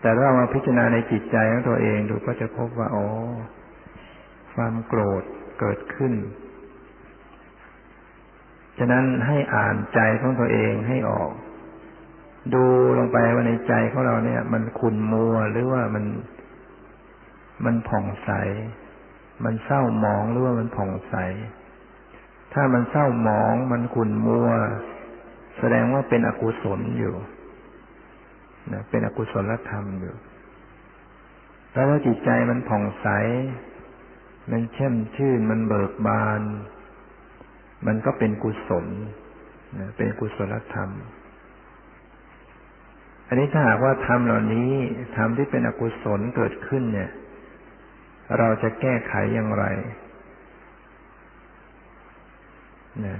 [0.00, 3.06] แต่ถ้าเรามาพิจารณาในจิตใจของตัวเองดูก็จะพบว่าอ๋อ
[4.54, 5.22] ความโกรธ
[5.60, 6.12] เกิดขึ้น
[8.78, 11.30] ฉะนั้นให้อ่านใจของตัวเองให้ออก
[12.54, 12.64] ดู
[12.98, 16.04] ลงไปว่าในใจของเราเนี่ย มันขุ่นมัวหรือว่ามัน
[17.64, 18.30] มันผ่องใส
[19.44, 21.14] มันเศร้าหมองหรือว่ามันผ่องใส
[22.52, 24.48] ถ้ามันเศร้าหมองมันขุ่นมัว
[25.58, 27.14] แสดงว่าเป็นอกุศลอยู่
[28.72, 30.14] นะเป็นอกุศลธรรมอยู่
[31.72, 33.08] แล้วถ้าจิตใจมันผ่องใส
[34.50, 36.40] มันเช่มชื่น มันเบิกบาน
[37.86, 38.86] มันก็เป็นกุศล
[39.78, 40.90] นะเป็นกุศลธรรม
[43.28, 44.72] อันนี้ถ้าหากว่าธรรมเหล่านี้
[45.16, 47.10] ธรรมที่เป็นอกุศลเกิดขึ้นเนี่ย
[48.38, 49.64] เราจะแก้ไขอย่างไร
[53.06, 53.18] นะ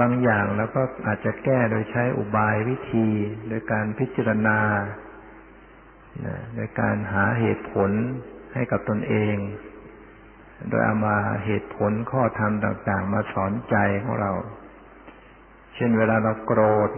[0.00, 3.08] บางอย่างแล้วก็อาจจะแก้โดยใช้อุบายวิธี
[3.48, 4.58] โดยการพิจารณา
[6.54, 7.90] โดยการหาเหตุผล
[8.54, 9.36] ให้กับตนเอง
[10.68, 14.32] โดยเอามาเหตุผลข้อธรรมต่าง ๆ มาสอนใจของเรา
[15.74, 16.90] เช่นเวลาเราโกรธ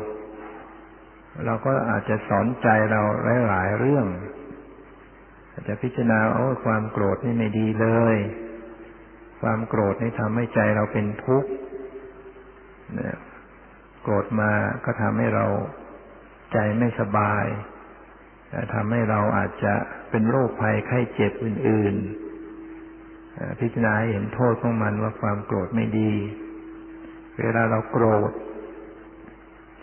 [1.47, 3.01] เราก็อาจจะสอนใจเรา
[3.49, 4.07] หลาย ๆ เรื่อง
[5.59, 8.17] อาจจะพิจารณาโอ้ความโกรธนี่ไม่ดีเลย
[9.43, 11.51] ความโกรธนี่ทำให้ใจเราเป็นทุกข์
[14.03, 14.53] โกรธมา
[14.85, 15.47] ก็ทำให้เรา
[16.53, 17.45] ใจไม่สบาย
[18.75, 19.75] ทำให้เราอาจจะ
[20.11, 21.95] เป็นโรคภัยไข้เจ็บอื่น
[22.77, 26.13] ๆ พิจารณาเห็นโทษของมันว่าความโกรธไม่ดี
[27.41, 28.31] เวลาเราโกรธ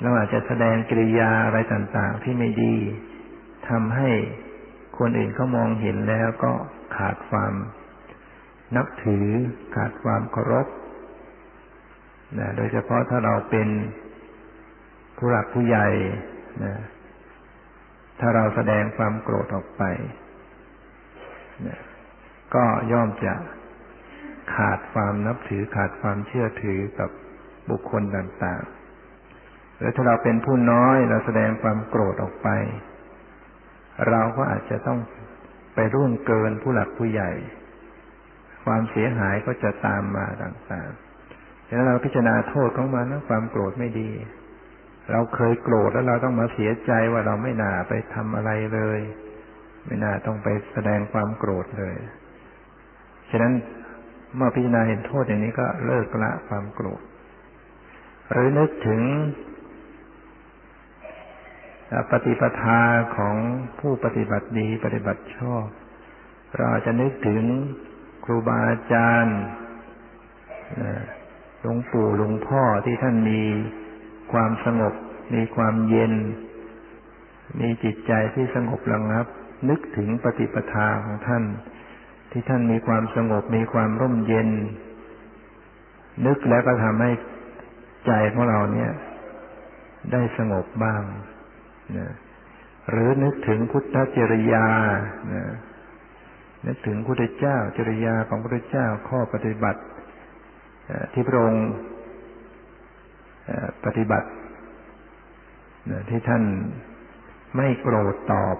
[0.01, 2.75] เราอาจจะแสดงกิริยาอะไรต่าง ๆ ที่ไม่ดี
[3.69, 4.09] ทำให้
[4.99, 6.51] คนอื่นเขามองเห็นแล้วก็
[6.97, 7.53] ขาดความ
[8.75, 9.27] นับถือ
[9.75, 10.67] ขาดความเคารพ
[12.39, 13.67] นะโดยเฉพาะถ้าเราเป็น
[15.17, 15.87] ผู้หลักผู้ใหญ่
[16.65, 16.75] นะ
[18.19, 19.83] ถ้าเราแสดงความโกรธออกไป
[21.67, 21.79] นะ
[22.55, 23.33] ก็ย่อมจะ
[24.55, 27.09] ขาดความนับถือขาดความเชื่อถือกับ
[27.69, 32.49] บุคคลต่างๆหรือถ้าเราเป็นผู้น้อยเราแสดงความโกรธออกไป
[34.09, 34.99] เราก็อาจจะต้อง
[35.75, 37.31] ไปร่วงเกินผู้หลักผู้ใหญ่
[38.65, 44.09] ความเสียหายก็จะตามมาต่างๆฉะนั้นเราพิจารณาโทษของมันนะความโกรธไม่ดี
[45.11, 48.99] เราเคยโกรธแล้วเราต้องมาเสียใจว่าเราไม่น่าไปทำอะไรเลย
[49.85, 51.95] ไม่น่าต้องไปแสดงความโกรธเลย
[53.29, 53.53] ฉะนั้น
[54.35, 57.01] เมื่อพิจารณาเห็นโทษอย่างนี้ก็เลิกละความโกรธ
[58.31, 59.01] หรือนึกถึง
[62.11, 62.81] ปฏิปทา
[63.17, 63.35] ของ
[63.79, 65.65] ผู้ปฏิบัติดีปฏิบัติชอบ
[66.57, 67.43] เราจะนึกถึง
[68.23, 69.37] ครูบาอาจารย์
[71.61, 73.41] หลวงปู่หลวงพ่อที่ท่านมี
[74.31, 74.93] ความสงบ
[75.35, 76.13] มีความเย็น
[77.59, 79.25] มีจิตใจที่สงบระงับ
[79.69, 81.43] นึกถึงปฏิปทาของท่าน
[82.31, 84.49] ที่ท่านมีความสงบมีความร่มเย็น
[86.25, 87.11] นึกแล้วก็ทำให้
[88.07, 88.91] ใจของเราเนี่ย
[90.11, 91.03] ได้สงบบ้าง
[91.97, 92.13] นะ
[92.89, 94.67] หรือนึกถึงพุทธจริยา
[95.33, 95.43] นะ
[96.67, 99.81] นึกถึงพุทธเจ้าจริยาของพระเจ้าข้อปฏิบัติ
[101.13, 101.67] ที่พระองค์
[103.85, 104.29] ปฏิบัติ
[106.09, 106.43] ที่ท่าน
[107.55, 108.57] ไม่โกรธตอบ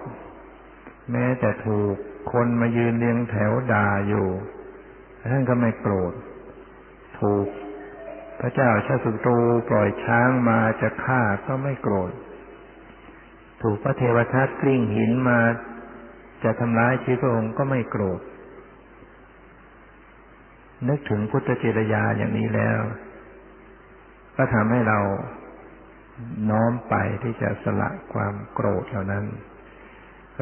[1.12, 1.94] แม้แต่ถูก
[2.32, 4.28] คนมายืนเรียงแถวด่าอยู่
[5.32, 6.12] ท่านก็ไม่โกรธ
[7.20, 7.46] ถูก
[8.40, 12.12] พระเจ้าชาสุตรูปล่อยช้างมาจะฆ่าก็ไม่โกรธ
[13.62, 15.40] ถูกพระเทวทัตกลิ้งหินมา
[16.44, 18.20] จะทำร้ายชีวิตพระองค์ก็ไม่โกรธ
[20.88, 22.80] นึกถึงพุทธจิรยาอย่างนี้แล้ว
[24.36, 24.98] ก็ทำให้เรา
[26.50, 29.24] น้อมไปที่จะสละความโกรธเหล่านั้น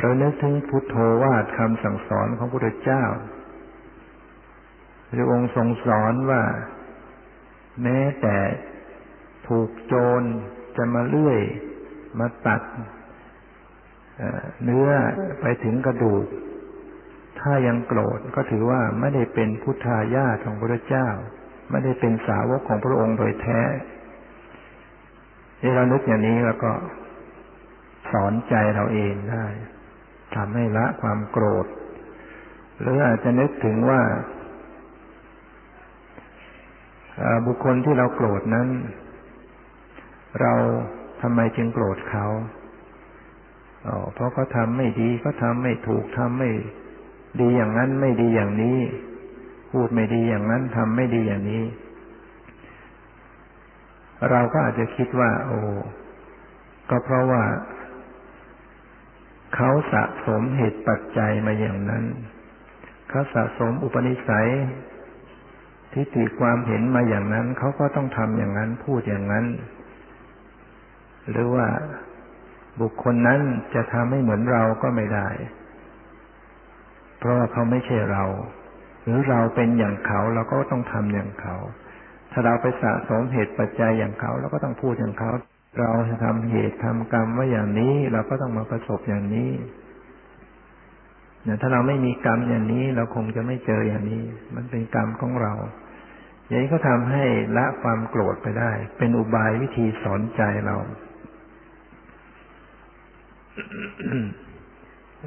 [0.00, 3.04] เรานึกถึงพุทโธวาทคำสั่งสอนของพระพุทธเจ้า
[5.10, 6.42] พระองค์ทรงสอนว่า
[7.82, 8.36] แม้แต่
[9.48, 10.22] ถูกโจร
[10.76, 11.40] จะมาเลื่อย
[12.18, 12.62] มาตัด
[14.64, 14.88] เนื้อ
[15.40, 16.26] ไปถึงกระดูก
[17.40, 21.08] ถ้ายังโกรธก็ถือว่าไม่ได้เป็นพุทธายาของพระเจ้า
[21.70, 23.60] ไม่ได้เป็นสาวกของพระองค์โดยแท้
[25.60, 26.72] ที่เรานึกอย่างนี้แล้วก็
[28.12, 29.46] สอนใจเราเองได้
[30.36, 31.66] ทำให้ละความโกรธ
[32.80, 34.02] หรืออาจจะนึกถึงว่า
[37.46, 38.68] บุคคลที่เราโกรธนั้น
[40.40, 40.52] เรา
[41.22, 42.26] ทำไมจึงโกรธเขา
[44.14, 46.50] เพราะเขาทำไม่ดีเขาทำไม่ถูกทำไม่
[47.40, 48.78] ดีอย่างนั้นไม่ดีอย่างนี้
[49.70, 51.64] พูดไม่ดีอย่างนั้นทำไม่ดีอย่างนี้
[54.30, 55.58] เราก็อาจจะคิดว่า โอ้
[56.90, 57.42] ก็เพราะว่า
[59.54, 62.04] เขาสะสมเหตุปัจจัยมาอย่างนั้น
[63.10, 64.48] เขาสะสมอุปนิสัย
[65.92, 69.46] ที่ติความเห็นมาอย่างนั้น เขาก็ต้องทำอย่างนั้นพูดอย่างนั้น
[71.30, 71.66] หรือว่า
[72.80, 73.40] บุคคลนั้น
[73.74, 75.28] จะทำให้เหมือนเราก็ไม่ได้
[77.18, 78.24] เพราะว่าเขาไม่ใช่เรา
[79.02, 81.56] หรือเราเป็นอย่างเขาเราก็ต้องทำอย่างเขา
[82.32, 85.30] ถ้าเราไปสะสมเหตุปัจจัยอย่างเขาเราก็ต้องพูดอย่างเขา
[85.80, 89.50] เราจะทำเหตุทำกรรมว่าอย่างนี้ เราก็ต้องมาประสบอย่างนี้
[91.44, 94.22] เนี่ยถ้าเราไม่มีกรรมอย่างนี้ เราคงจะไม่เจออย่างนี้
[94.54, 95.52] มันเป็นกรรมของเรา
[96.46, 97.24] อย่างนี้ก็ทำให้
[97.56, 100.76] ละความโกรธไปได้ เป็นอุบายวิธีสอนใจเรา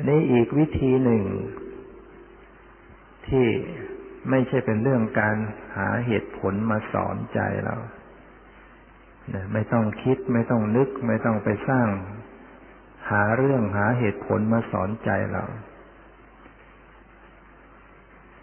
[0.07, 1.23] นี่อีกวิธีหนึ่ง
[3.27, 3.47] ที่
[4.29, 5.35] ไม่ใช่เป็นเรื่องการ
[5.75, 7.75] หาเหตุผลมาสอนใจเรา
[9.53, 11.87] ไม่ต้องคิด ไม่ต้องนึก ไม่ต้องไปสร้าง
[13.09, 15.43] หาเรื่องหาเหตุผลมาสอนใจเรา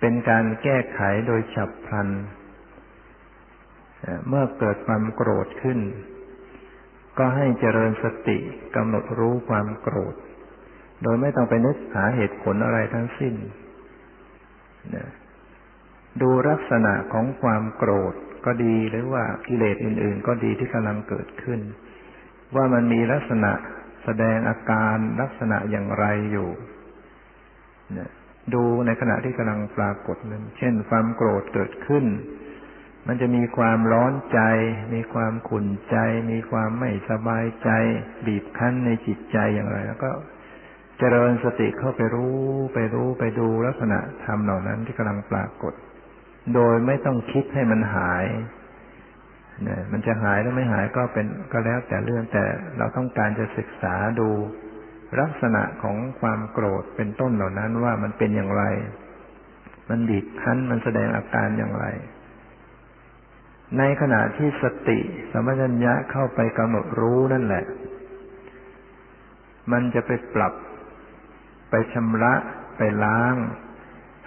[0.01, 2.09] เป็นการแก้ไขโดยฉับพลัน
[4.29, 5.79] เมื่อเกิดความโกรธขึ้น
[7.19, 8.39] ก็ให้เจริญสติ
[8.77, 10.15] กำหนดรู้ความโกรธ
[11.03, 13.35] โดยไม่ต้องไปนึกหาเหตุผลอะไรทั้งสิ้น
[16.21, 21.61] ดูลักษณะของความโกรธก็ดีหรือว่ากิเลสอื่น ๆ ก็ดีที่กำลังเกิดขึ้น
[22.55, 23.53] ว่ามันมีลักษณะ
[24.05, 26.49] แสดงอาการลักษณะอย่างไรอยู่
[28.55, 32.05] ดูในขณะที่กำลังปรากฏนั้น เช่นความโกรธเกิดขึ้น
[33.09, 34.41] มันจะมีความร้อนใจ
[34.95, 35.97] มีความขุ่นใจ
[36.31, 37.71] มีความไม่สบายใจ
[38.27, 40.11] บีบคั้นในจิตใจอย่างไร แล้วก็
[40.99, 42.39] เจริญสติเข้าไปรู้
[42.75, 45.75] ไปรู้ไปดูลักษณะธรรมเหล่านั้นที่กำลังปรากฏ
[46.55, 48.25] โดยไม่ต้องคิดให้มันหาย
[49.65, 52.45] เนี่ยมันจะหายหรือไม่หายก็เป็นก็แล้วแต่เรื่องแต่
[52.79, 54.29] เราต้องการจะศึกษาดู
[55.21, 58.65] ลักษณะของความโกรธเป็นต้นเหล่านั้นว่ามันเป็นอย่างไร
[59.91, 61.87] มันบีบคั้นมันแสดงอาการอย่างไร
[63.79, 64.99] ในขณะที่สติ
[65.33, 67.65] สมัญญะเข้าไปกำหนดรู้นั่นแหละ
[69.73, 70.55] มันจะไปปรับ
[71.71, 72.35] ไปชำระ
[72.77, 73.35] ไปล้าง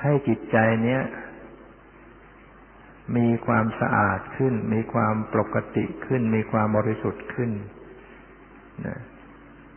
[0.01, 1.01] ให้จิตใจเนี้ย
[3.17, 7.51] มีความสะอาดขึ้น มีความปกติขึ้น มีความบริสุทธิ์ขึ้น
[8.85, 8.99] นะ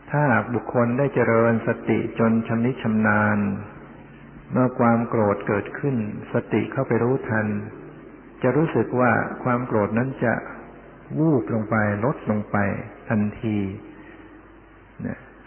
[0.09, 3.39] ถ้าหากบุคคลได้เจริญสติจนชำนิชำนาญ
[4.51, 5.95] เมื่อความโกรธเกิดขึ้น
[6.33, 7.47] สติเข้าไปรู้ทัน
[8.43, 9.11] จะรู้สึกว่า
[9.43, 10.33] ความโกรธนั้นจะ
[11.17, 11.75] วูบลงไป
[12.05, 12.57] ลดลงไป
[13.09, 13.57] ทันที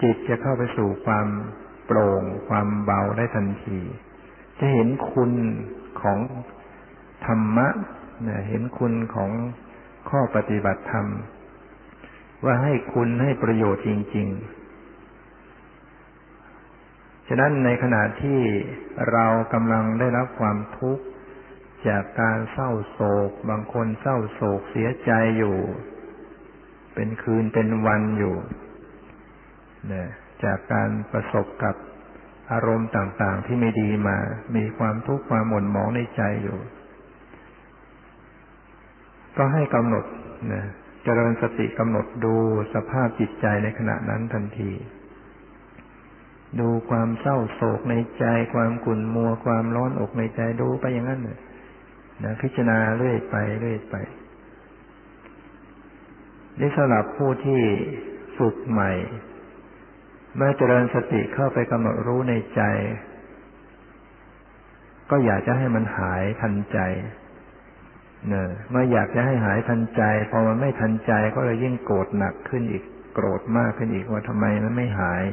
[0.03, 1.29] จิตจะเข้าไปสู่ความ
[1.87, 3.79] โปร่ง ความเบาได้ทันที
[4.59, 5.33] จะเห็นคุณ
[6.03, 6.19] ของ
[7.27, 7.69] ธรรมะ
[8.49, 9.31] เห็นคุณของ
[10.11, 11.07] ข้อปฏิบัติธรรม
[12.45, 14.29] ว่าให้คุณให้ประโยชน์จริง
[16.73, 18.41] ๆ ฉะนั้นในขณะที่
[19.13, 21.05] เรากำลังได้รับความทุกข์
[21.89, 25.57] จากการเศร้าโศก บางคนเศร้าโศกเสียใจอยู่
[26.95, 28.37] เป็นคืนเป็นวันอยู่
[29.93, 30.09] นะ
[30.45, 31.75] จากการประสบกับ
[32.53, 34.19] อารมณ์ต่างๆ ที่ไม่ดีมา
[34.57, 36.59] มีความทุกข์ความหม่นหมองในใจอยู่
[39.37, 40.05] ก็ให้กำหนด
[40.53, 40.65] นะ
[41.05, 42.35] เจริญสติกำหนดดู
[42.75, 44.71] สภาพจิตใจในขณะนั้นทันที
[46.61, 51.21] ดูความเศร้าโศกในใจ ความกุ่นมัว ความร้อนอกในใจดูไปอย่างนั้น
[52.23, 53.97] นะพิจารณาเรื่อยไปเรื่อยไป
[56.61, 57.63] นี่สำหรับผู้ที่
[58.39, 58.93] ฝึกใหม่
[60.37, 62.63] เมื่อเจริญสติเข้าไปกำหนดรู้ในใจ
[65.11, 66.79] ก็อยากจะให้มันหายทันใจ
[68.29, 75.25] เนอเมื่ออยากจะให้หายทันใจ พอมันไม่ทันใจก็เลยยิ่งโกรธหนักขึ้นอีกโกรธมากขึ้นอีกว่าทำไมมันไม่หาย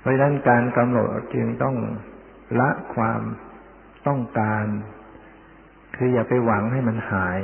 [0.00, 1.76] เพราะฉะนั้นการกำหนดจึงต้อง
[2.60, 3.20] ละความ
[4.06, 4.64] ต้องการ
[5.96, 7.40] คืออย่าไปหวังให้มันหาย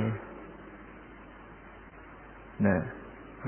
[2.66, 2.80] นะ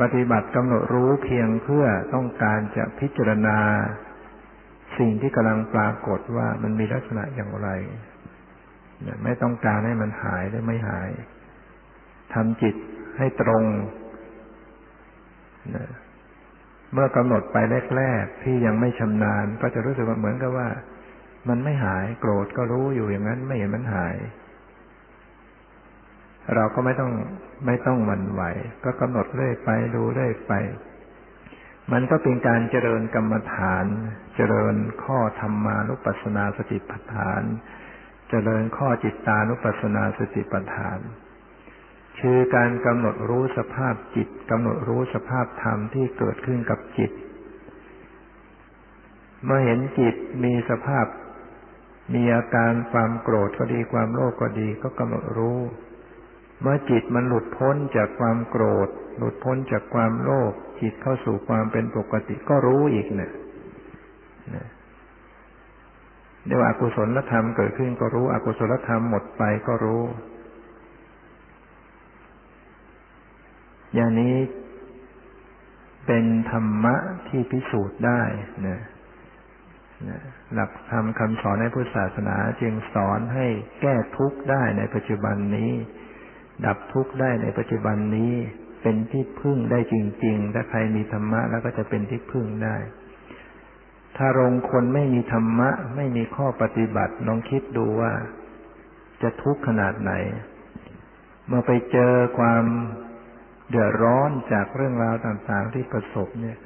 [0.00, 3.58] ปฏิบัติกำหนดรู้เพียงเพื่อต้องการจะพิจารณา
[4.98, 7.68] สิ่งที่กำลังปรากฏว่ามันมีลักษณะอย่างไร
[9.24, 11.10] ไม่ต้องการให้มันหายหรือไม่หาย
[12.34, 12.74] ทำจิต
[13.18, 13.64] ให้ตรง
[16.92, 17.56] เมื่อกำหนดไป
[17.96, 20.68] แรกๆที่ยังไม่ชำนาญ ก็จะรู้สึกว่าเหมือนกับว่า
[21.48, 24.16] มันไม่หายโกรธก็รู้อยู่อย่างนั้นไม่เห็นมันหาย
[26.54, 27.12] เราก็ไม่ต้อง
[27.66, 28.42] ไม่ต้องมันไหว
[28.84, 30.52] ก็กำหนดเรื่อยไปดูเรื่อยไป
[31.92, 33.84] มันก็เป็นการเจริญกรรมฐาน
[34.36, 34.74] เจริญ
[35.04, 37.42] ข้อธรรมานุปัสสนาสติปัฏฐาน
[38.30, 40.98] เจริญข้อจิตตานุปัสสนาสติปัฏฐาน
[42.20, 47.10] คือการกำหนดรู้สภาพจิตกำหนดรู้สภาพธรรมที่เกิดขึ้นกับจิต
[49.44, 50.14] เมื่อเห็นจิต
[50.44, 51.06] มีสภาพ
[52.14, 55.58] มีอาการความโกรธก็ดีความโลภก็ดีก็กำหนดรู้
[56.62, 58.88] เมื่อจิตมันหลุดพ้นจากความโกรธ
[59.18, 63.32] หลุดพ้นจากความโลภจิตเข้าสู่ความเป็นปกติก็รู้อีกเนี่ย
[66.46, 70.02] เดี๋ยวอกุศลธรรมเกิดขึ้นก็รู้อกุศลธรรมหมดไปก็รู้
[73.94, 74.36] อย่างนี้
[76.06, 76.96] เป็นธรรมะ
[77.28, 78.22] ที่พิสูจน์ได้
[78.68, 78.80] นะ
[80.54, 83.46] หลักธรรมคำสอนในพุทธศาสนาจึงสอนให้
[83.80, 85.72] แก้ทุกข์ได้ในปัจจุบันนี้
[86.66, 88.34] ดับทุกข์ได้ในปัจจุบันนี้
[88.82, 89.94] เป็นที่พึ่งได้จ
[90.24, 92.76] ริง ๆ ถ้าใครมีธรรมะแล้วก็จะเป็นที่พึ่งได้
[94.16, 98.12] ถ้ารงคนไม่มีธรรมะ ไม่มีข้อปฏิบัติลองคิดดูว่า
[99.22, 100.12] จะทุกข์ขนาดไหน
[101.46, 102.64] เมื่อไปเจอความ
[103.68, 106.58] เดือดร้อนจากเรื่องราวต่างๆที่ประสบเนี่ย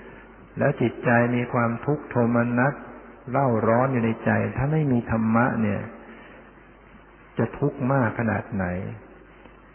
[0.59, 2.75] แล้วจิตใจมีความทุกข์โทมนัส
[3.31, 5.81] เล่าร้อนอยู่ในใจ ถ้าไม่มีธรรมะเนี่ย
[7.39, 8.67] จะทุกข์มากขนาดไหน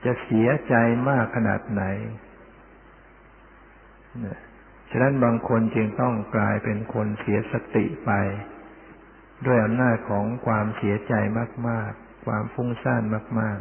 [0.06, 0.76] จะเสียใจ
[1.10, 1.84] มากขนาดไหน
[4.89, 8.12] ฉะนั้นบางคนจึงต้องกลายเป็นคนเสียสติไป
[9.45, 11.14] ด้วยอำนาจของความเสียใจ
[11.70, 13.04] มาก ๆ ความฟุ้งซ่าน
[13.39, 13.60] มาก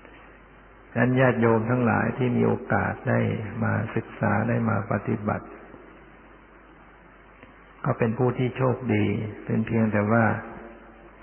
[0.00, 3.20] ๆนั้นญาติโยมทั้งหลายที่มีโอกาสได้
[3.64, 5.46] มาศึกษาได้มาปฏิบัติ
[7.84, 9.06] ก็เป็นผู้ที่โชคดี
[9.44, 10.24] เป็นเพียงแต่ว่า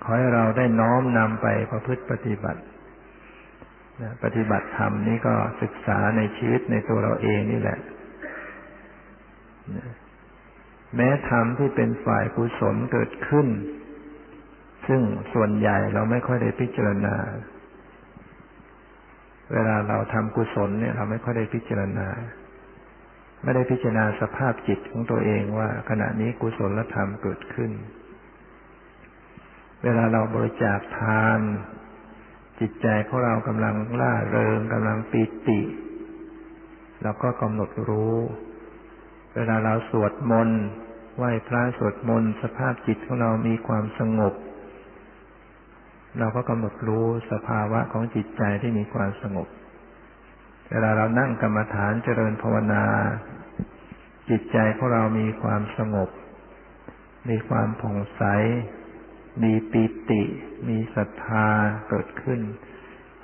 [0.03, 2.61] ขอให้เราได้น้อมนำไปประพฤติปฏิบัติ
[4.23, 7.79] ปฏิบัติธรรมนี่ก็ศึกษาในชีวิตในตัวเราเองนี่แหละ
[10.95, 13.47] แม้ธรรมที่เป็นฝ่ายกุศลเกิดขึ้น
[14.87, 15.01] ซึ่ง
[15.33, 17.15] ส่วนใหญ่เราไม่ค่อยได้พิจารณา
[19.53, 22.07] เวลาเราทำกุศลเนี่ย เราไม่ค่อยได้พิจารณา
[23.43, 27.71] ไม่ได้พิจารณาสภาพจิตของตัวเองว่า ขณะนี้กุศลธรรมเกิดขึ้น
[29.83, 31.39] เวลาเราบริจาคทาน
[32.59, 35.61] จิตใจของเรากำลังล่าเริงกำลังปีติ
[37.01, 38.15] เราก็กำหนดรู้
[39.35, 40.61] เวลาเราสวดมนต์
[41.17, 44.33] ไหว้พระสวดมนต์สภาพจิตของเรามีความสงบ
[46.19, 49.47] เราก็กำหนดรู้สภาวะของจิตใจที่มีความสงบ
[50.71, 52.83] เวลาเรานั่งกรรมฐานเจริญภาวนา
[54.29, 56.09] จิตใจของเรามีความสงบ
[57.29, 58.23] มีความผ่องใส
[59.41, 60.21] มีปีติ
[60.67, 61.47] มีศรัทธา
[61.89, 62.39] เกิดขึ้น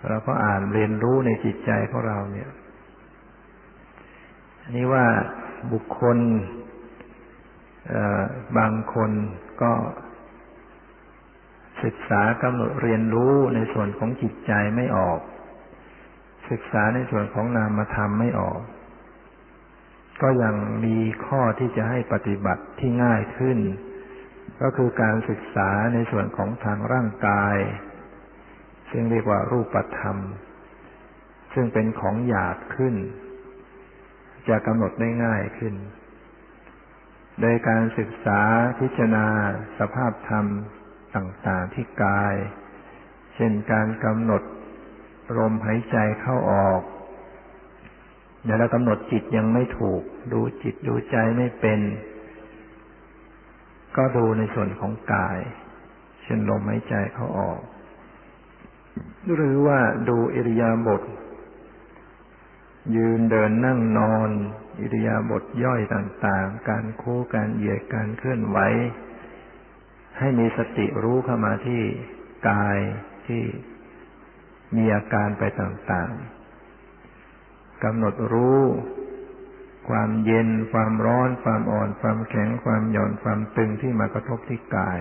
[0.08, 2.50] เราก็อ่านเรียนรู้ในจิตใจของเราเนี่ย
[4.62, 5.06] อันนี้ว่า
[5.72, 6.18] บุคคล
[8.58, 9.12] บางคน
[9.62, 9.74] ก็
[11.84, 15.20] ศึกษากำหนดเรียนรู้ในส่วนของจิตใจไม่ออก
[16.50, 18.60] ศึกษาในส่วนของนามธรรมไม่ออก
[20.22, 20.56] ก็ยัง
[20.86, 23.58] มีข้อที่จะให้ปฏิบัติที่ง่ายขึ้น
[24.62, 27.58] ก็คือการศึกษาในส่วนของทางร่างกาย
[28.92, 30.18] ซึ่งเรียกว่ารูปธรรม
[31.54, 32.96] ซึ่งเป็นของหยาบขึ้น
[34.50, 35.76] จะกำหนดได้ง่ายขึ้น
[37.42, 38.42] โดยการศึกษา
[38.80, 39.28] พิจารณา
[39.80, 40.46] สภาพธรรม
[41.16, 42.36] ต่างๆที่กาย
[43.36, 44.44] เช่นการกำหนด
[45.38, 46.82] ลมหายใจเข้าออก
[48.44, 50.02] เดี๋ยวเรากำหนดจิตยังไม่ถูก
[50.34, 51.80] ดูจิตดูใจไม่เป็น
[54.00, 55.40] ก็ดูในส่วนของกาย
[56.24, 57.60] เช่นลมหายใจเขาออก
[59.36, 59.80] หรือว่า
[60.10, 61.02] ดูอิริยาบถ
[62.96, 64.30] ยืนเดินนั่งนอน
[64.80, 68.58] อิริยาบถย่อยต่างๆ การโค้การเหยียดการเคลื่อนไหว
[70.20, 71.82] ให้มีสติรู้เข้ามาที่
[72.50, 72.78] กาย
[73.28, 73.44] ที่
[74.76, 78.64] มีอาการไปต่างๆกำหนดรู้
[79.90, 85.00] ความเย็น ความร้อน ความอ่อน ความแข็ง ความหย่อน ความตึงที่มากระทบที่กาย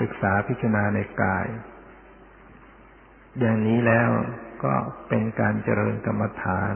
[0.00, 1.46] ศึกษาพิจารณาในกาย
[3.40, 4.10] อย่างนี้แล้ว
[4.64, 4.74] ก็
[5.08, 6.74] เป็นการเจริญกรรมฐาน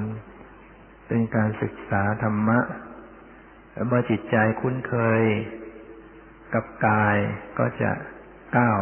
[1.08, 2.60] เป็นการศึกษาธรรมะ
[3.86, 5.22] เมื่อจิตใจคุ้นเคย
[6.54, 7.16] กับกาย
[7.58, 7.90] ก็จะ
[8.56, 8.80] ก้าว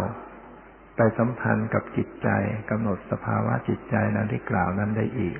[0.97, 2.28] ไปสัมพันธ์กับจิตใจ
[2.70, 5.39] กำหนดสภาวะจิตใจนั้นที่กล่าวนั้นได้อีก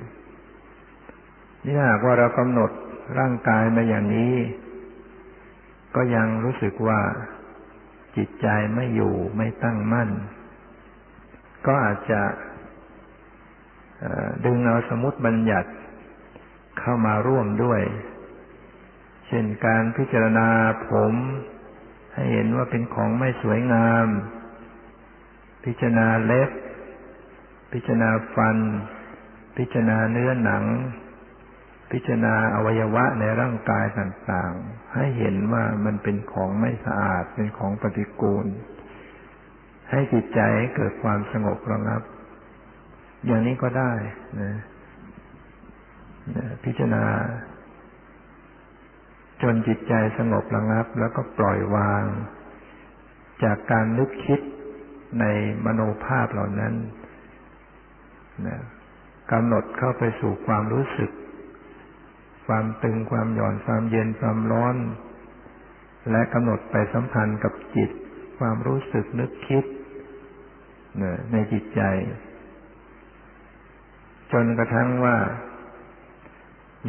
[1.65, 2.71] นี่หากว่าเรากำหนด
[3.19, 4.35] ร่างกายมาอย่างนี้
[5.95, 6.99] ก็ยังรู้สึกว่า
[8.17, 10.09] จิตใจไม่อยู่ไม่ตั้งมั่น
[11.65, 12.21] ก็อาจจะ
[14.45, 15.69] ดึงเอาสมุติบัญญัติ
[16.79, 17.81] เข้ามาร่วมด้วย
[19.27, 20.47] เช่นการพิจารณา
[20.89, 21.13] ผม
[22.13, 24.07] ให้เห็นว่าเป็นของไม่สวยงาม
[25.65, 26.49] พิจารณาเล็บ
[27.73, 28.57] พิจารณาฟัน
[29.57, 30.63] พิจารณาเนื้อหนัง
[31.93, 38.45] พิจารณาอวัยวะในร่างกายต่างๆ ให้เห็นว่ามันเป็นของไม่สะอาดเป็นของปฏิกูล
[39.91, 40.41] ให้จิตใจ
[40.75, 42.01] เกิดความสงบระงับ
[43.25, 43.93] อย่างนี้ก็ได้
[44.41, 44.53] นะ
[46.63, 47.03] พิจารณา
[49.41, 52.03] จนจิตใจสงบระงับ แล้วก็ปล่อยวาง
[53.43, 54.39] จากการนึกคิด
[55.19, 55.25] ใน
[55.65, 56.73] มโนภาพเหล่านั้น
[58.47, 58.59] นะ
[59.31, 61.11] กำหนดเข้าไปสู่ความรู้สึก
[62.47, 64.75] ความตึงความหย่อนความเย็นความร้อน
[66.11, 67.89] และกำหนดไปสัมพันธ์กับจิต
[68.39, 69.63] ความรู้สึกนึกคิด
[71.31, 71.81] ในจิตใจ
[74.31, 75.17] จนกระทั่งว่า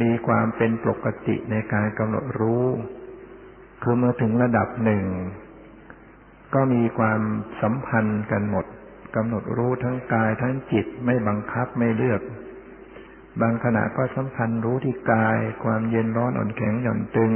[0.01, 2.65] มีความเป็นปกติในการกำหนดรู้
[3.83, 5.05] คือเมื่อถึงระดับหนึ่ง
[6.55, 7.21] ก็มีความ
[7.61, 8.65] สัมพันธ์กันหมด
[9.15, 12.21] กำหนดรู้ทั้งกายทั้งจิตไม่บังคับไม่เลือก
[13.41, 17.33] บางขณะก็สัมพันธ์รู้ที่กาย ความเย็นร้อนอ่อนแข็งหย่อนตึง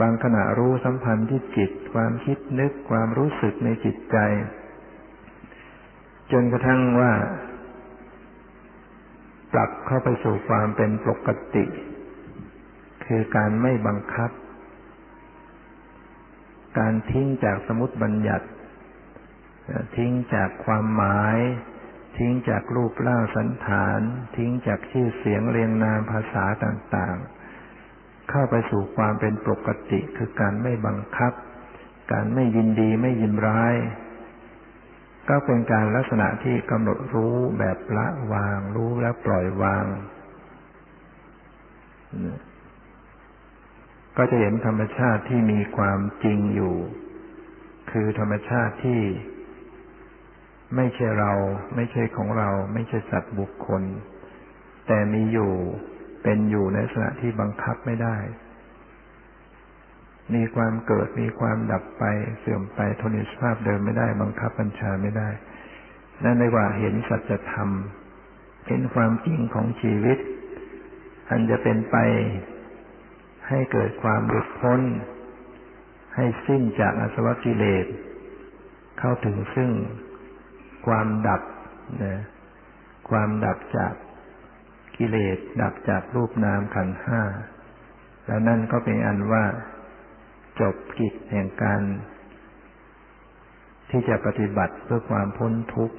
[0.00, 4.16] บางขณะรู้สัมพันธ์ที่จิต ความคิดนึกความรู้สึกในจิตใจ
[6.32, 7.12] จนกระทั่งว่า
[9.52, 11.64] ปรับเข้าไปสู่ความเป็นปกติ
[13.06, 14.30] คือการไม่บังคับ
[16.78, 18.46] การทิ้งจากสมุติบัญญัติ
[19.96, 21.38] ทิ้งจากความหมาย
[22.18, 24.00] ทิ้งจากรูปร่างสันฐาน
[24.36, 31.32] ทิ้งจากชื่อเสียงเรียงนามภาษาต่างๆ เข้าไปสู่ความเป็นปกติคือการไม่บังคับ
[32.12, 33.74] การไม่ยินดีไม่ยินร้าย
[35.28, 39.84] ก็เป็นการลักษณะที่กำหนดรู้แบบละวาง รู้แล้วปล่อยวาง
[44.16, 46.76] ก็จะเห็นธรรมชาติที่มีความจริงอยู่
[47.90, 49.00] คือธรรมชาติที่
[50.76, 51.32] ไม่ใช่เรา
[51.74, 53.82] ไม่ใช่ของเรา ไม่ใช่สัตว์บุคคล
[54.86, 55.52] แต่มีอยู่
[56.22, 58.16] เป็นอยู่ในลักษณะที่บังคับไม่ได้
[60.34, 62.04] มีความเกิดมีความดับไป
[62.38, 65.28] เสื่อมไปทนิสภาพเดิมไม่ได้ บังคับบัญชาไม่ได้
[66.24, 67.70] นั่นเรียกว่าเห็นสัจธรรม
[68.66, 70.18] เห็นความจริงของชีวิต
[71.30, 71.96] อันจะเป็นไป
[73.48, 74.80] ให้เกิดความหลุดพ้น
[76.14, 77.86] ให้สิ้นจากอสวกิเลส
[78.98, 79.70] เข้าถึงซึ่ง
[80.88, 81.42] ความดับ
[82.02, 82.22] นะ
[83.10, 83.92] ความดับจาก
[84.96, 87.22] กิเลสดับจากรูปนามขันห้า
[88.26, 89.44] แล้วนั่นก็เป็นอันว่า
[90.60, 91.82] จบกิจแห่งการ
[93.90, 95.96] ที่จะปฏิบัติเพื่อความพ้นทุกข์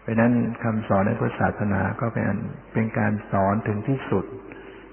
[0.00, 0.32] เพราะนั้น
[0.62, 2.36] คำสอนในพุทธศาสนาก็เป็น
[2.72, 4.24] เป็นการสอนถึงที่สุด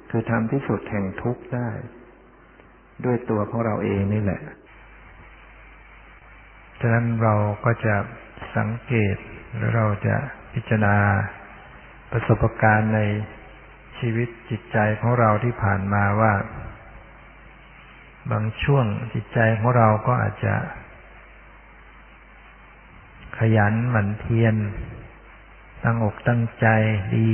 [0.09, 1.69] คือทำที่สุดแห่งทุกข์ได้
[3.05, 4.41] ด้วยตัวของเราเองนี่แหละ
[6.81, 7.95] ฉะนั้นเราก็จะ
[8.57, 9.15] สังเกต
[9.55, 10.15] หรือเราจะ
[10.53, 10.95] พิจารณา
[12.11, 13.01] ประสบการณ์ใน
[13.99, 16.33] ชีวิตจิตใจของเราที่ผ่านมาว่า
[18.31, 20.55] บางช่วงจิตใจของเราก็อาจจะ
[23.37, 24.55] ขยันหมั่นเพียร
[25.83, 26.67] ตั้งอกตั้งใจ
[27.17, 27.33] ดี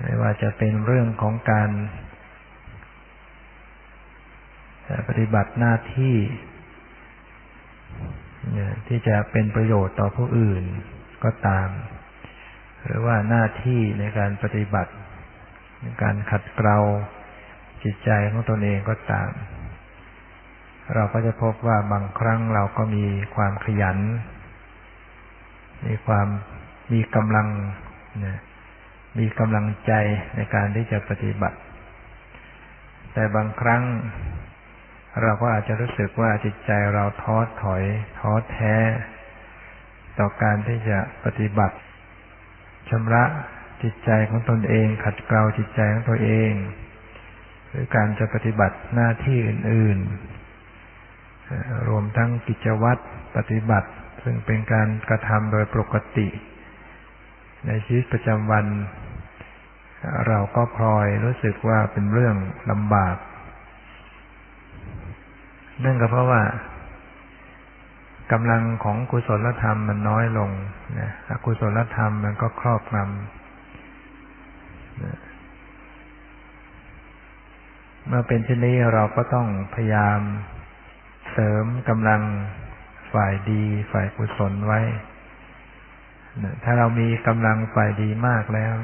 [0.00, 1.70] ไม่ว่าจะเป็นเรื่องของการ
[5.08, 6.16] ปฏิบัติหน้าที่
[8.88, 10.64] ที่จะเป็นประโยชน์ต่อผู้อื่น
[11.24, 11.68] ก็ตาม
[12.84, 14.92] หรือว่าหน้าที่ในการปฏิบัติ
[15.80, 16.78] ในการขัดเกลา
[17.82, 19.30] จิตใจของตนเองก็ตาม
[20.94, 23.98] เราก็จะพบว่าบางครั้งเราก็มีความขยัน
[25.86, 26.26] มีความ
[26.92, 27.48] มีกำลัง
[29.18, 29.92] มีกำลังใจ
[30.36, 31.58] ในการที่จะปฏิบัติ
[33.12, 33.82] แต่บางครั้ง
[35.22, 37.82] เราก็อาจจะรู้สึกว่าจิตใจเราท้อถอย
[38.18, 38.76] ท้อแท้
[40.18, 41.76] ต่อการที่จะปฏิบัติ
[42.90, 43.24] ชำระ
[43.82, 46.52] จิตใจของตนเอง ขัดเกลาจิตใจของตัวเอง
[47.70, 49.98] หรือการจะปฏิบัติหน้าที่อื่น
[50.74, 53.02] ๆ รวมทั้งกิจวัตร
[53.36, 53.90] ปฏิบัติ
[54.22, 56.28] ซึ่งเป็นการกระทำโดยปกติ
[57.66, 58.66] ในชีวิตประจำวัน
[60.28, 62.36] เราก็พลอยรู้สึกว่าเป็นเรื่อง
[62.70, 63.16] ลำบาก
[65.84, 66.42] นั่นก็เพราะว่า
[68.32, 70.50] กำลังของกุศลธรรมมันน้อยลง
[70.98, 73.08] นะอกุศลธรรมมันก็ครอบงำ
[78.06, 80.20] เมื่อเป็นเช่นนี้เราก็ต้องพยายาม
[81.32, 82.22] เสริมกำลัง
[83.12, 83.62] ฝ่ายดี
[83.92, 84.80] ฝ่ายกุศลไว้
[86.64, 88.74] ถ้าเรามีกำลังฝ่ายดีมากแล้ว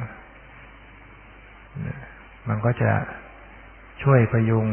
[2.49, 2.93] มันก็จะ
[4.03, 4.67] ช่วยพยุง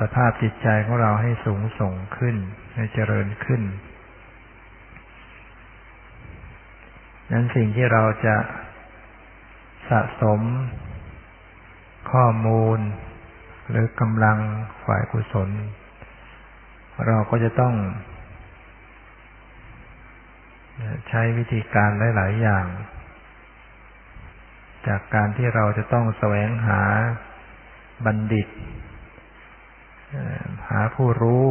[0.00, 2.36] สภาพจิตใจของเราให้สูงส่งขึ้น
[2.74, 3.62] ให้เจริญขึ้น
[7.32, 8.36] นั้นสิ่งที่เราจะ
[9.88, 10.40] สะสม
[12.12, 12.78] ข้อมูล
[13.70, 14.38] หรือกำลัง
[14.84, 15.48] ฝ่ายกุศล
[17.06, 17.74] เราก็จะต้อง
[21.08, 22.66] ใช้วิธีการหลาย ๆ อย่าง
[24.88, 26.80] จากการที่เราจะต้องแสวงหา
[28.04, 28.48] บัณฑิต
[30.68, 31.46] หาผู้รู้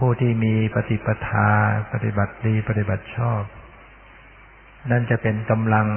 [0.00, 1.48] ผู้ที่มีปฏิปทา
[1.92, 3.42] ปฏิบัติดีปฏิบัติชอบ
[4.90, 5.88] นั่นจะเป็นกำลัง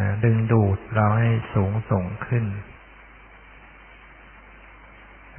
[0.00, 2.44] นะดึงดูดเราให้สูงส่งขึ้น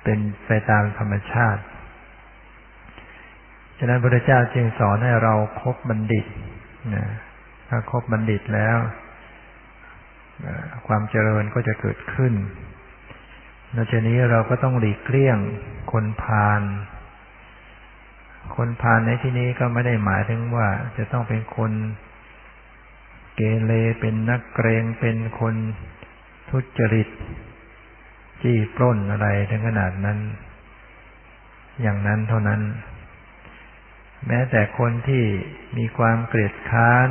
[0.03, 1.61] เป็นไปตามธรรมชาติ
[3.77, 6.25] ฉะนั้นพระเจ้าจึงสอนให้เราครบบัณฑิต
[6.95, 7.05] นะ
[7.69, 8.77] ถ้าครบบัณฑิตแล้ว
[10.87, 12.33] ความเจริญก็จะเกิดขึ้น
[13.73, 15.37] นอกจากนี้เราก็ต้องหลีกเลี่ยง
[15.91, 16.61] คนพาล
[18.55, 21.71] คนพาลในที่นี้ก็ไม่ได้หมายถึงว่าจะต้องเป็นคน
[23.35, 25.55] เกเรเป็นนักเกรงเป็นคน
[26.49, 27.07] ทุจริต
[28.41, 30.19] จี้ปล้นอะไรถึงขนาดนั้น
[31.81, 32.61] อย่างนั้นเท่านั้น
[34.27, 35.23] แม้แต่คนที่
[35.77, 37.09] มีความเกลียดค้าน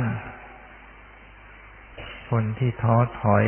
[2.31, 3.45] คนที่ท้อถอย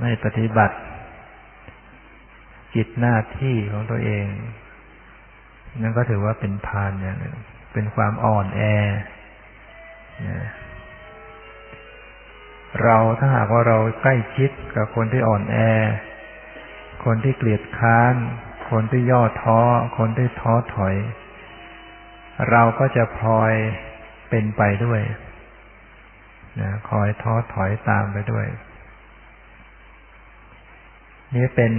[0.00, 0.76] ไม่ปฏิบัติ
[2.74, 4.26] กิจหน้าที่ของตัวเอง
[5.82, 7.36] นั่นก็ถือว่าเป็นพานอย่างหนึ่ง
[7.72, 8.62] เป็นความอ่อนแอ
[10.28, 10.40] นะ
[12.82, 15.56] เราถ้าหากว่าเราใกล้ชิดกับคนที่อ่อนแอ
[17.04, 18.14] คนที่เกลียดค้าน
[18.70, 19.60] คนที่ย่อท้อ
[19.98, 20.96] คนที่ท้อถอย
[22.50, 23.52] เราก็จะพลอย
[24.30, 25.00] เป็นไปด้วย
[26.60, 28.46] นะคอยท้อถอยตามไปด้วย
[31.34, 31.72] นี่เป็น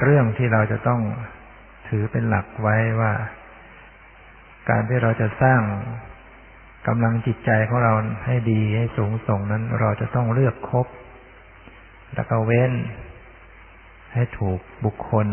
[0.00, 1.00] เรื่องที่เราจะต้อง
[1.88, 3.12] ถือเป็นหลักไว้ว่า
[4.68, 5.60] การที่เราจะสร้าง
[6.88, 7.92] กำลังจิตใจของเรา
[8.26, 10.86] ให้ดีให้สูงส่งนั้น เราจะต้องเลือกคบ
[12.14, 12.72] แล้วก็เว้น
[14.14, 15.26] ให้ถูกบุคคล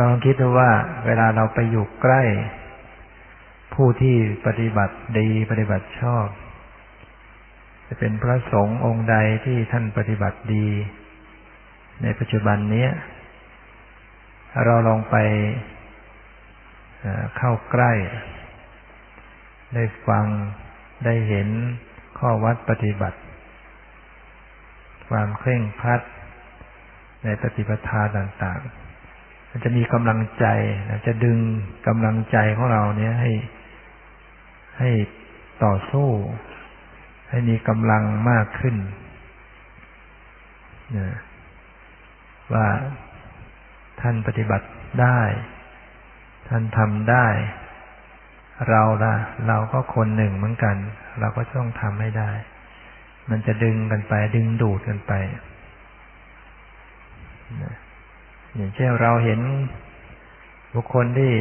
[0.00, 0.70] ลองคิดดูว่า
[1.06, 2.22] เวลาเราไปอยู่ใกล้
[3.74, 4.16] ผู้ที่
[4.46, 6.26] ปฏิบัติดีปฏิบัติชอบ
[7.86, 10.68] จะเป็นพระสงฆ์องค์ใดที่ท่านปฏิบัติดี
[12.02, 12.88] ในปัจจุบันนี้
[14.64, 15.16] เราลองไป
[17.36, 17.92] เข้าใกล้
[19.74, 20.24] ได้ฟัง
[21.04, 21.48] ได้เห็น
[22.18, 23.18] ข้อวัดปฏิบัติ
[25.08, 26.00] ความเคร่งครัด
[27.24, 30.46] ในปฏิปทาต่างๆ มันจะมีกำลังใจ
[31.06, 31.38] จะดึง
[31.86, 33.32] กำลังใจของเราเนี้ยให้
[34.78, 34.90] ให้
[35.64, 36.08] ต่อสู้
[37.30, 38.76] ให้มีกำลังมากขึ้น
[40.96, 41.12] นย
[42.54, 42.66] ว่า
[44.00, 44.66] ท่านปฏิบัติ
[45.02, 45.20] ได้
[46.48, 47.26] ท่านทำได้
[48.68, 49.14] เราล่ะ
[49.48, 50.76] เราก็คนหนึ่งเหมือนกัน
[51.20, 52.30] เราก็ต้องทำให้ได้
[53.30, 55.12] มันจะดึงกันไป ดึงดูดกันไป
[58.54, 59.40] อย่างเช่นเราเห็น
[60.74, 61.32] บุคคลที่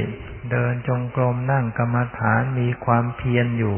[0.51, 3.77] เดินจงกรมนั่งกรรมฐานมีความเพียรอยู่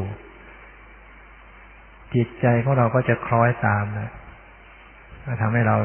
[2.16, 4.10] จิตใจของเราก็จะคล้อยตามนะ
[5.42, 5.78] ทำให้เรา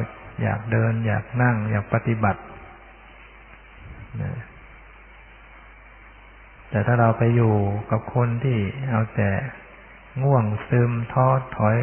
[0.42, 2.42] อยากเดิน อยากนั่ง อยากปฏิบัติ
[6.70, 7.54] แต่ถ้าเราไปอยู่
[7.90, 8.58] กับคนที่
[8.90, 9.30] เอาแต่
[10.22, 11.26] ง่วงซึมท้อ
[11.56, 11.78] ถอย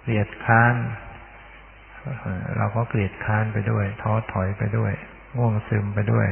[0.00, 0.74] เกลียดค้าน
[2.56, 4.92] เราก็เกลียดค้านไปด้วย ท้อถอยไปด้วย
[5.36, 6.28] ง่วงซึมไปด้วย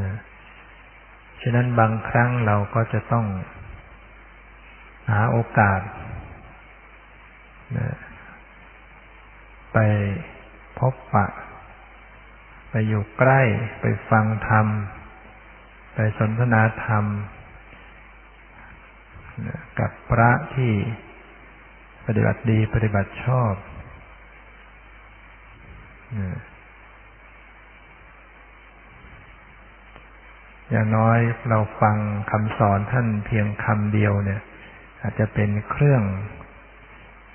[0.00, 0.16] นะ
[1.42, 3.26] ฉะนั้นบางครั้งเราก็จะต้อง
[5.10, 5.80] หาโอกาส
[9.72, 9.78] ไป
[10.78, 11.26] พบปะ
[12.70, 13.42] ไปอยู่ใกล้
[13.80, 14.66] ไปฟังธรรม
[15.94, 17.04] ไปสนทนาธรรม
[19.78, 20.72] กับพระที่
[22.06, 23.54] ปฏิบัติดีปฏิบัติชอบ
[30.70, 31.18] อย่างน้อย
[31.50, 31.96] เราฟัง
[32.30, 34.40] คำสอนท่านเพียงคำเดียวเนี่ย
[35.02, 36.02] อาจจะเป็นเครื่อง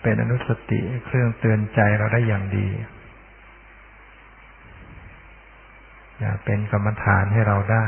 [0.01, 2.67] เป็นอนุสติเครื่องเตือนใจเราได้อย่างดี
[6.19, 7.85] อยาเป็นกรรมฐานให้เราได้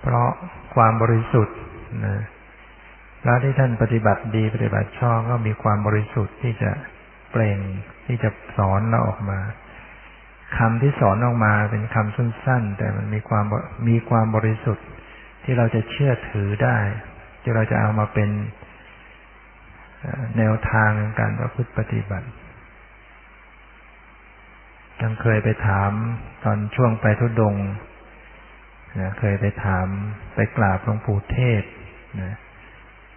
[0.00, 0.28] เพราะ
[0.74, 1.58] ความบริสุทธิ์
[2.06, 2.22] นะ
[3.24, 6.70] แล้วที่ท่านปฏิบัติดีปฏิบัติชอบก็มีความบริสุทธิ์ที่จะ
[7.30, 7.58] เปล่ง
[8.06, 9.40] ที่จะสอนเราออกมา
[10.58, 13.44] คำที่สอนออกมาเป็นคำสั้น ๆ แต่มันมีความ
[13.88, 14.86] มีความบริสุทธิ์
[15.44, 16.78] ที่เราจะเชื่อถือได้
[17.42, 18.30] ที่เราจะเอามาเป็น
[20.38, 20.90] แนวทาง
[21.20, 22.28] การประพฤติปฏิบัติ
[25.02, 25.90] ยังเคยไปถาม
[26.44, 27.56] ตอนช่วงไปทุดง
[29.00, 29.86] นะเคยไปถาม
[30.34, 31.62] ไปกราบหลวงปู่เทศ
[32.20, 32.36] นะ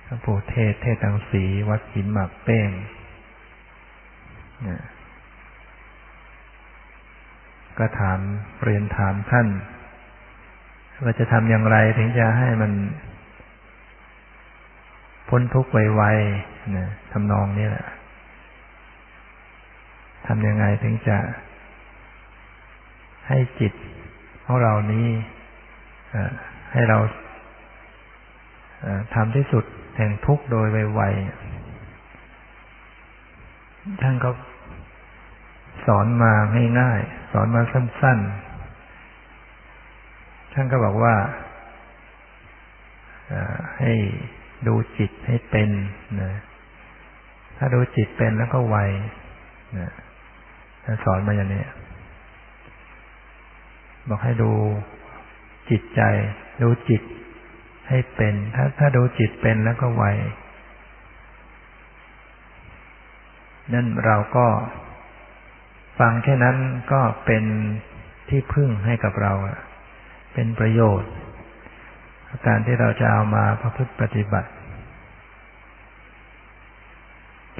[0.06, 2.70] หลวงปู่เทศเทศตังสีวัดหินหมักเป้ง
[4.68, 4.84] นะ
[7.78, 8.20] ก็ถาม
[8.64, 9.48] เรียนถามท่าน
[11.04, 12.72] ว่าจะทำอย่างไรถึงจะให้มัน
[15.30, 17.86] พ้นทุกข์ไวๆนะทำนองนี้แหละ
[20.28, 21.18] ทำยังไงถึงจะ
[23.28, 23.74] ให้จิต
[24.46, 25.08] ของเรานี้
[26.72, 26.98] ให้เรา
[29.16, 29.64] ทำที่สุด
[29.98, 34.30] แห่งทุกข์โดยไวๆท่านก็
[35.86, 36.34] สอนมา
[36.80, 41.16] ง่ายๆสอนมาสั้นๆ ท่านก็บอกว่า
[43.80, 43.94] ให้
[44.68, 45.70] ดูจิตให้เป็น
[46.22, 46.32] นะ
[47.58, 48.78] ถ้าดูจิตเป็นแล้วก็ไว
[49.80, 49.90] นะ
[51.04, 51.64] สอนมาอย่างนี้
[54.10, 54.52] บอกให้ดู
[55.70, 56.02] จิตใจ
[56.64, 57.02] ดูจิต
[57.90, 60.04] ให้เป็น ถ้าถ้าดูจิตเป็นแล้วก็ไว
[63.74, 64.48] นั่นเราก็
[66.00, 66.58] ฟังแค่นั้น
[66.92, 67.44] ก็เป็น
[68.30, 69.34] ที่พึ่งให้กับเรา
[70.34, 71.12] เป็นประโยชน์
[72.46, 74.50] การที่เราจะเอามาประพฤติปฏิบัติ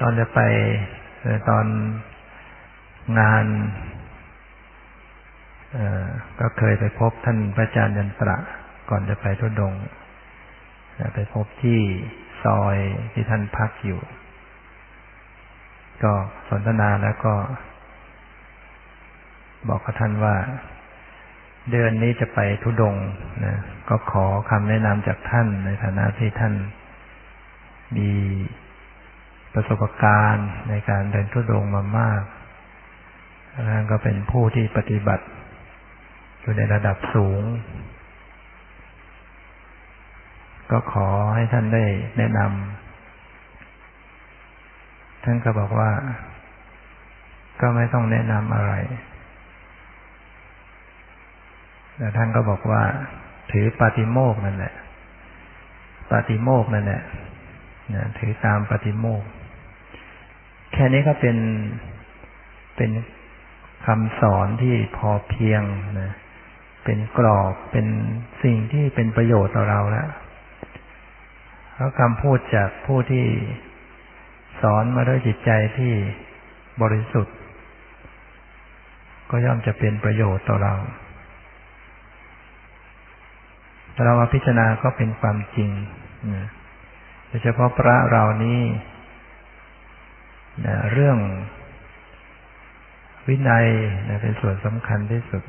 [0.00, 0.40] ตอนจะไป
[1.48, 1.66] ตอน
[3.20, 3.44] งาน
[6.40, 8.36] ก็เคยไปพบท่านพระอาจารย์ยันตระ
[8.90, 9.74] ก่อนจะไปทุดง
[11.14, 11.80] ไปพบที่
[12.44, 12.76] ซอย
[13.12, 14.00] ที่ท่านพักอยู่
[16.02, 16.12] ก็
[16.48, 17.34] สนทนาแล้วก็
[19.68, 20.36] บอกกับท่านว่า
[21.70, 22.96] เดือนนี้จะไปทุดง
[23.44, 23.56] นะ
[23.88, 26.54] ก็ขอคำแนะนำจากท่านในฐานะที่ท่าน
[27.96, 28.10] มี
[29.54, 32.22] ประสบการณ์ในการเดินทุดงมามาก
[33.70, 35.24] ท่านก็เป็นผู้ที่ปฏิบัติ
[36.40, 37.42] อยู่ในระดับสูง
[40.70, 41.84] ก็ขอให้ท่านได้
[42.18, 45.90] แนะนำท่านก็บอกว่า
[47.60, 48.72] ก็ไม่ต้องแนะนำอะไร
[51.98, 52.82] แต่ท่านก็บอกว่า
[53.52, 54.74] ถือปาติโมกนั่นแหละ
[56.10, 57.02] ปาติโมกนั่นแหละ
[57.94, 59.22] นะถือตามปาติโมก
[60.72, 61.36] แค่นี้ก็เป็น
[62.76, 62.90] เป็น
[63.86, 65.62] คำสอนที่พอเพียง
[66.00, 66.12] นะ
[66.84, 67.86] เป็นกรอบเป็น
[68.42, 70.08] สิ่งที่เป็นประโยชน์ต่อเราแล้ว
[71.74, 73.26] เพราะคำพูดจากผู้ที่
[74.62, 75.92] สอนมาด้วยจิตใจที่
[76.82, 77.36] บริสุทธิ์
[79.30, 80.74] ก็ย่อมจะเป็นประโยชน์ต่อเรา
[84.04, 85.70] เรามาพิจารณาก็เป็นความจริง
[87.26, 88.60] โดยเฉพาะพระเรานี้
[90.92, 91.18] เรื่อง
[93.28, 93.66] วินัย
[94.22, 95.42] เป็นส่วนสำคัญที่สุด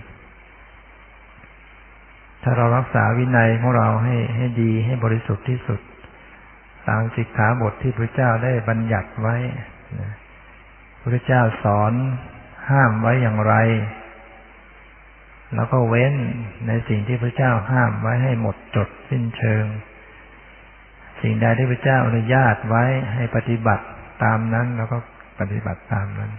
[2.44, 5.80] ถ้าเรารักษาวินัยของเราให้ให้ดีให้บริสุทธิ์ที่สุด
[6.88, 9.36] ตามสิกขาบทที่พระเจ้าได้บัญญัติไว้
[11.02, 11.94] พระเจ้าสอน
[12.70, 13.56] ห้ามไว้อย่างไร
[15.56, 16.14] แล้วก็เว้น
[16.68, 19.66] ในสิ่งที่พระเจ้าห้ามไว้ให้หมดจดสิ้นเชิง
[21.22, 22.84] สิ่งใดที่พระเจ้าอนุญาตไว้
[23.14, 23.86] ให้ปฏิบัติ
[24.24, 24.98] ตามนั้นแล้วก็
[25.40, 26.32] ปฏิบัติตามนั้น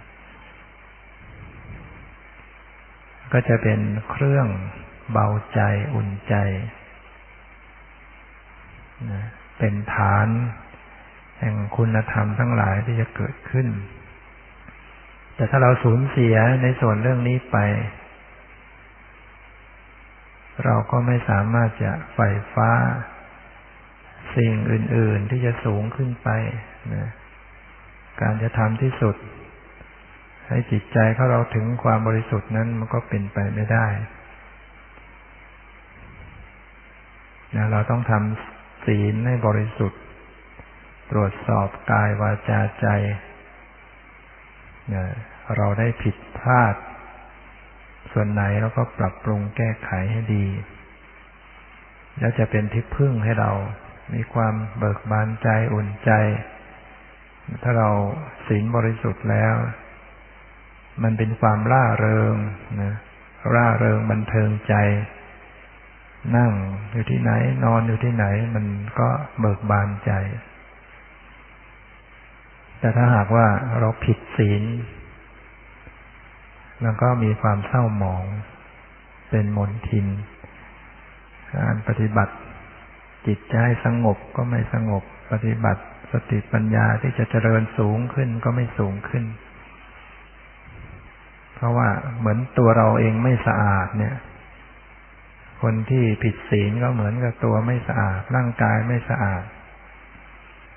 [3.33, 3.79] ก็จะเป็น
[4.09, 4.47] เครื่อง
[5.11, 5.59] เบาใจ
[5.93, 6.35] อุ่นใจ
[9.57, 10.27] เป็นฐาน
[11.39, 13.67] แห่งคุณธรรมทั้งหลายที่จะเกิดขึ้น
[15.35, 17.57] แต่ถ้าเราสูญเสียในส่วนเรื่องนี้ไป
[20.65, 22.19] เราก็ไม่สามารถจะไฟ
[22.53, 22.71] ฟ้า
[24.35, 26.29] สิ่งอื่น ๆที่จะสูงขึ้นไป
[26.93, 27.09] นะ
[28.21, 29.15] การจะทำที่สุด
[30.47, 33.87] ให้จิตใจของเราถึงความบริสุทธิ์นั้นมันก็เป็นไปไม่ได้
[37.55, 40.01] นะเราต้องทำศีลให้บริสุทธิ์
[41.11, 42.87] ตรวจสอบกายวาจาใจ
[44.93, 45.05] นะ
[45.57, 46.75] เราได้ผิดพลาด
[48.11, 50.45] ส่วนไหนเราก็ปรับปรุงแก้ไขให้ดี
[52.19, 53.51] แล้วจะเป็นที่พึ่งให้เรา
[54.13, 56.11] มีความเบิกบานใจอุ่นใจ
[57.63, 57.89] ถ้าเรา
[58.47, 59.53] ศีลบริสุทธิ์แล้ว
[61.03, 62.35] มันเป็นความร่าเริง
[62.81, 62.93] นะ
[63.53, 64.75] ร่าเริงบันเทิงใจ
[66.37, 66.51] นั่ง
[66.91, 67.31] อยู่ที่ไหน
[67.63, 68.65] นอนอยู่ที่ไหน มัน
[68.99, 70.11] ก็เบิกบานใจ
[72.79, 73.47] แต่ถ้าหากว่า
[73.79, 74.63] เราผิดศีล
[76.83, 78.23] แล้วก็มีความเศร้าหมอง
[79.29, 80.07] เป็นมนทิน
[81.55, 82.33] การปฏิบัติ
[83.27, 83.55] จิตใจ
[83.85, 89.23] สงบก็ไม่สงบ ปฏิบัติสติปัญญาที่จะเจริญสูงขึ้นก็ไม่สูงขึ้น
[91.55, 94.15] เพราะว่าเหมือนตัวเราเองไม่สะอาดเนี่ย
[95.61, 99.43] คนที่ผิดศีลก็เหมือนกับตัวไม่สะอาด ร่างกายไม่สะอาด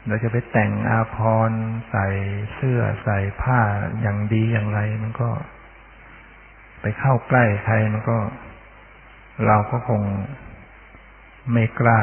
[0.07, 1.16] เราจะไปแต่งอาภ
[1.48, 2.07] รณ์ใส่
[2.55, 3.61] เสื้อใส่ผ้า
[4.00, 5.30] อย่างดีอย่างไรมันก็
[6.83, 8.18] ไปเข้าใกล้ใครมันก็
[9.47, 10.03] เราก็คง
[11.53, 12.01] ไม่กล้า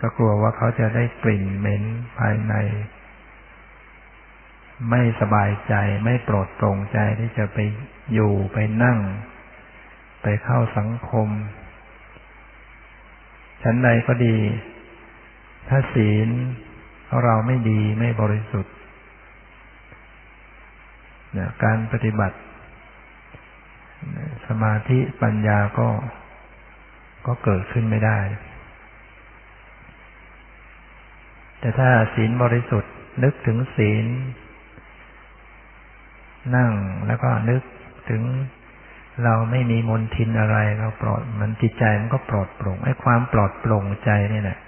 [0.00, 1.82] ก็กลัวว่าเขาจะได้กลิ่นเหม็น
[2.18, 2.54] ภายใน
[4.90, 7.58] ไม่สบายใจไม่โปรดโปร่งใจที่จะไป
[8.12, 8.98] อยู่ไปนั่ง
[10.22, 11.28] ไปเข้าสังคม
[13.62, 14.36] ชั้นใดก็ดี
[15.68, 16.28] ถ้าศีล
[17.24, 18.74] เราไม่ดีไม่บริสุทธิ์
[21.64, 22.36] การปฏิบัติ
[24.48, 25.88] สมาธิปัญญาก็
[27.26, 28.18] ก็เกิดขึ้นไม่ได้
[31.60, 32.92] แต่ถ้าศีลบริสุทธิ์
[33.22, 34.06] นึกถึงศีล
[36.56, 36.72] นั่ง
[37.06, 37.62] แล้วก็นึก
[38.10, 38.22] ถึง
[39.24, 44.58] เราไม่มีมนทินอะไรเราปลอดมันจิตใจมันก็ปลอดโปร่งไอ้ความปลอดโปร่งใจนี่แหละ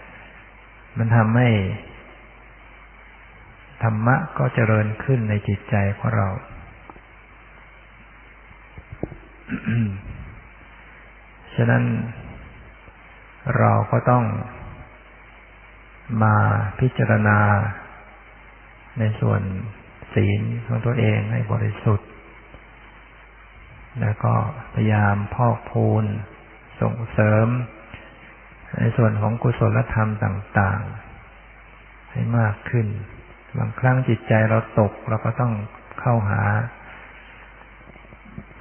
[0.99, 1.49] มันทำให้
[3.83, 6.29] ธรรมะก็เจริญขึ้นในจิตใจของเรา
[11.55, 11.85] ฉะนั้น
[13.59, 14.25] เราก็ต้อง
[16.23, 16.37] มา
[16.81, 17.41] พิจารณา
[18.99, 19.43] ในส่วน
[20.15, 22.09] ศีลของตัวเองให้บริสุทธิ์
[24.01, 24.33] แล้วก็
[24.75, 26.05] พยายามพอกพูน
[26.81, 27.47] ส่งเสริม
[28.79, 30.83] ในส่วนของกุศลธรรมต่าง
[31.49, 32.87] ๆ ให้มากขึ้น
[33.59, 35.53] บางครั้งจิตใจเราตกเราก็ต้อง
[36.01, 36.43] เข้าหา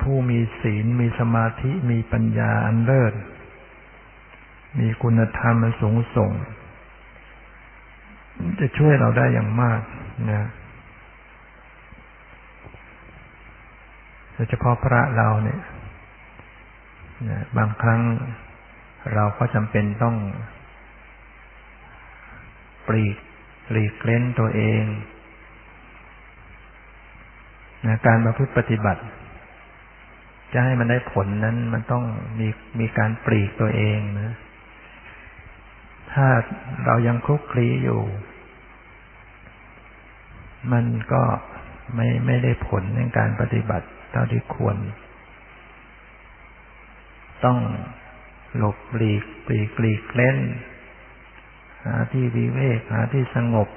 [0.01, 3.13] ผู้มีศีลมีสมาธิมีปัญญาอันเลิศ
[4.79, 6.31] มีคุณธรรมมันสูงส่ง
[8.59, 9.81] จะช่วยเราได้อย่างมาก
[10.31, 10.47] นะ
[14.33, 15.61] โดยเฉพาะพระเราเนี่ย
[17.29, 18.01] นะบางครั้ง
[19.13, 20.15] เราก็จำเป็นต้อง
[22.87, 23.17] ปลีก
[23.67, 24.83] ปลีกเล้นตัวเอง
[27.87, 29.01] นะการประพฤติปฏิบัติ
[30.53, 32.03] จะให้มันได้ผลนั้นมันต้อง
[32.39, 32.47] มี
[32.79, 34.35] มีการปลีกตัวเองนะ
[36.11, 36.27] ถ้า
[36.85, 38.01] เรายังคลุกคลีอยู่
[40.71, 41.23] มันก็
[41.95, 44.77] ไม่ไม่ได้ผลในการปฏิบัติเท่าที่ควร
[47.45, 47.57] ต้อง
[48.57, 50.37] หลบหลีกปลีกหลีกเล่น
[51.85, 53.69] หาที่วิเวกหาที่สงบ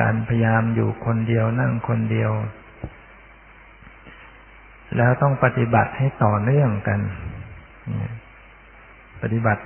[0.00, 2.32] การพยายามอยู่คนเดียวนั่งคนเดียว
[4.98, 7.00] แล้วต้องปฏิบัติให้ต่อเนื่องกัน
[9.22, 9.62] ปฏิบัติ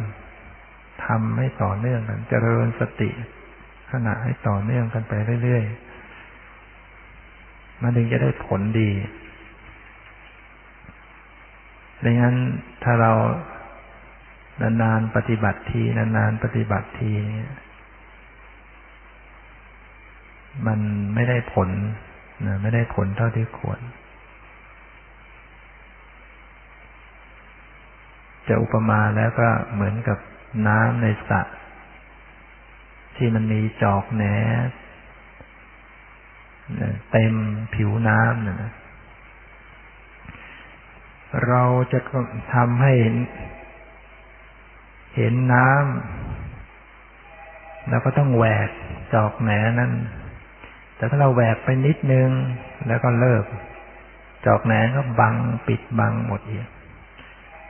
[1.07, 3.11] ทำให้ต่อเนื่องกัน เจริญสติ
[3.93, 5.13] ขณะให้ต่อเนื่องกันไป
[5.43, 8.91] เรื่อยๆ มันถึงจะได้ผลดี
[12.05, 12.37] ดังนั้น
[12.83, 13.13] ถ้าเรา
[14.83, 17.13] นานๆปฏิบัติที นานๆปฏิบัติที
[20.67, 20.81] มัน
[21.15, 21.69] ไม่ได้ผล
[22.47, 23.81] นะไม่ได้ผลเท่าที่ควร
[28.49, 30.19] จะอุปมาแล้วก็เหมือนกับ
[30.67, 31.43] น้ำในสระ
[33.17, 34.25] ที่มันมีจอกแหน
[37.11, 37.35] เต็ม
[37.75, 38.73] ผิวน้ำนะ
[41.47, 41.63] เรา
[41.93, 41.99] จะ
[42.55, 42.93] ทำให้
[45.17, 48.71] เห็นน้ำเราก็ต้องแหวก
[49.15, 49.93] จอกแหนนั้น
[50.97, 52.29] แต่ถ้าเราแหวกไปนิดนึง
[52.89, 53.45] แล้วก็เลิก
[54.47, 55.35] จอกแหนก็บัง
[55.67, 56.67] ปิดบังหมดอีก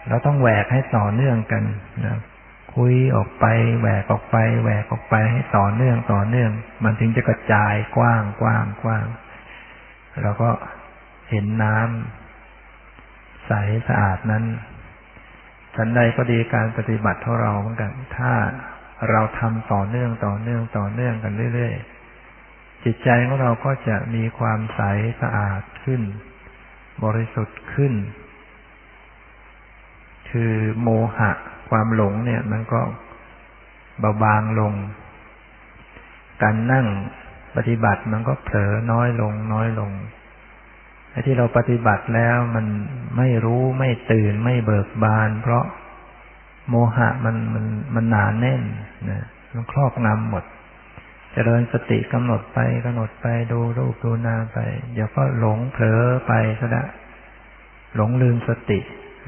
[0.09, 1.63] เราต้องแหวกให้ต่อเนื่องกัน
[2.07, 2.19] นะ
[2.77, 3.47] คุยออกไป
[3.81, 6.51] แหวกออกไป แหวกออกไปให้ต่อเนื่องต่อเนื่อง
[6.85, 9.07] มันถึงจะกระจายกว้างกว้างกว้าง
[10.23, 10.51] แล้วก็
[11.31, 13.53] เห็นน้ำใส
[13.89, 14.45] สะอาดนั้น
[15.77, 18.33] ฉันใดก็ดีการปฏิบัติของเราเหมือนกัน ถ้า
[19.11, 24.81] เราทำต่อเนื่องต่อเนื่องต่อเนื่องกันเรื่อยๆ จิตใจของเราก็จะมีความใส
[25.23, 26.03] สะอาดขึ้น
[27.05, 27.93] บริสุทธิ์ขึ้น
[30.33, 30.53] คือ
[30.83, 31.31] โมหะ
[31.71, 32.81] ความหลงเนี่ย มันก็
[34.01, 34.75] เบาบางลง
[36.43, 36.87] การนั่ง
[37.57, 39.91] ปฏิบัติมันก็เผลอน้อยลง น้อยลง
[41.11, 42.67] ไอ้ที่เราปฏิบัติแล้วมัน
[43.17, 45.65] ไม่รู้ไม่ตื่นไม่เบิกบาน เพราะ
[46.69, 47.65] โมหะมันมัน
[47.95, 48.63] มันหนาแน่น
[49.11, 50.47] นะมันครอบงำหมดจ
[51.33, 54.59] เจริญสติกำหนดไปกำหนดไปดูรูปดูนามไป
[54.93, 56.87] เดี๋ยวก็หลงเผลอไปซะละ
[57.97, 58.81] หลงลืมสติ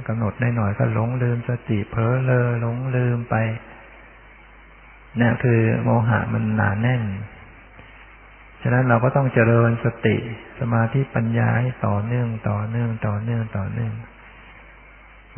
[0.09, 3.36] กำหนดได้หน่อยก็หลงลืมสติเผลอเลอหลงลืมไป
[5.20, 7.03] นี่คือโมหะมันหนาแน่น
[8.62, 10.16] ฉะนั้นเราก็ต้องเจริญสติ
[10.61, 13.95] สมาธิปัญญาให้ต่อเนื่องต่อเนื่องต่อเนื่องต่อเนื่อง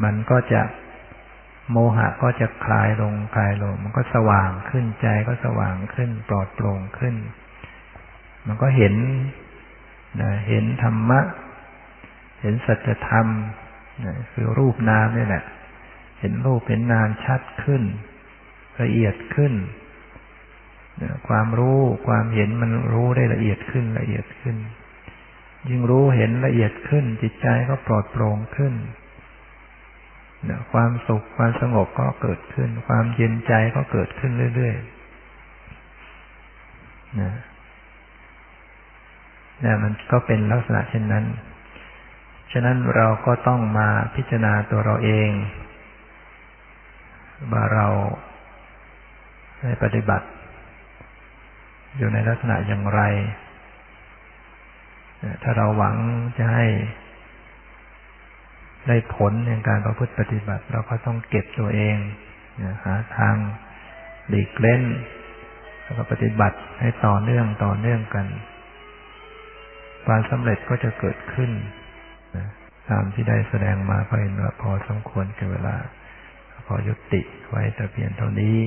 [0.05, 0.63] มันก็จะ
[1.71, 7.15] โมหะก็จะคลายลงคลายลง มันก็สว่างขึ้นใจก็สว่างขึ้น ปลอดโปร่งขึ้น
[8.47, 8.95] มันก็เห็น
[10.21, 11.21] นะเห็นธรรมะ
[12.41, 13.27] เห็นสัจธรรม
[14.33, 15.45] คือรูปนามนี่แหละ
[16.21, 17.83] เห็นรูปเห็นนามชัดขึ้น
[18.83, 19.53] ละเอียดขึ้น
[21.29, 24.57] ความรู้ความเห็นมันรู้ได้ละเอียดขึ้นละเอียดขึ้น
[25.69, 28.75] ยิ่งรู้เห็นละเอียดขึ้น จิตใจก็ปลอดโปร่งขึ้น
[30.73, 37.33] ความสุขความสงบก็เกิดขึ้น ความเย็นใจก็เกิดขึ้นเรื่อยๆนะ
[39.65, 41.25] นะมันก็เป็นลักษณะเช่นนั้น
[42.53, 45.31] ฉะนั้นเราก็ต้องมาพิจารณาตัวเราเอง
[47.53, 47.87] ว่าเรา
[49.63, 50.27] ได้ปฏิบัติ
[51.97, 53.03] อยู่ในลักษณะอย่างไร
[55.43, 55.97] ถ้าเราหวัง
[56.39, 56.67] จะให้
[58.89, 61.97] ได้ผลในการประพฤติปฏิบัติ เราก็ต้องเก็บตัวเอง
[62.85, 63.35] หาทาง
[64.29, 64.83] หลีกเล่น
[65.83, 68.27] แล้วก็ปฏิบัติให้ต่อเนื่องต่อเนื่องกัน
[70.07, 71.51] ความสำเร็จก็จะเกิดขึ้น
[72.91, 75.76] ตามที่ได้แสดงมาก็เห็นว่าพอสมควรกับเวลา
[76.66, 77.20] พอยุติ
[77.51, 78.59] ไว้แต่เพียงเท่านี้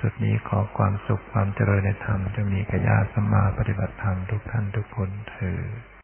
[0.00, 5.95] สุดนี้ขอความสุขความเจริญในธรรมจะมีกัญญาสมาปฏิบัติธรรมทุกท่านทุกคนเถิด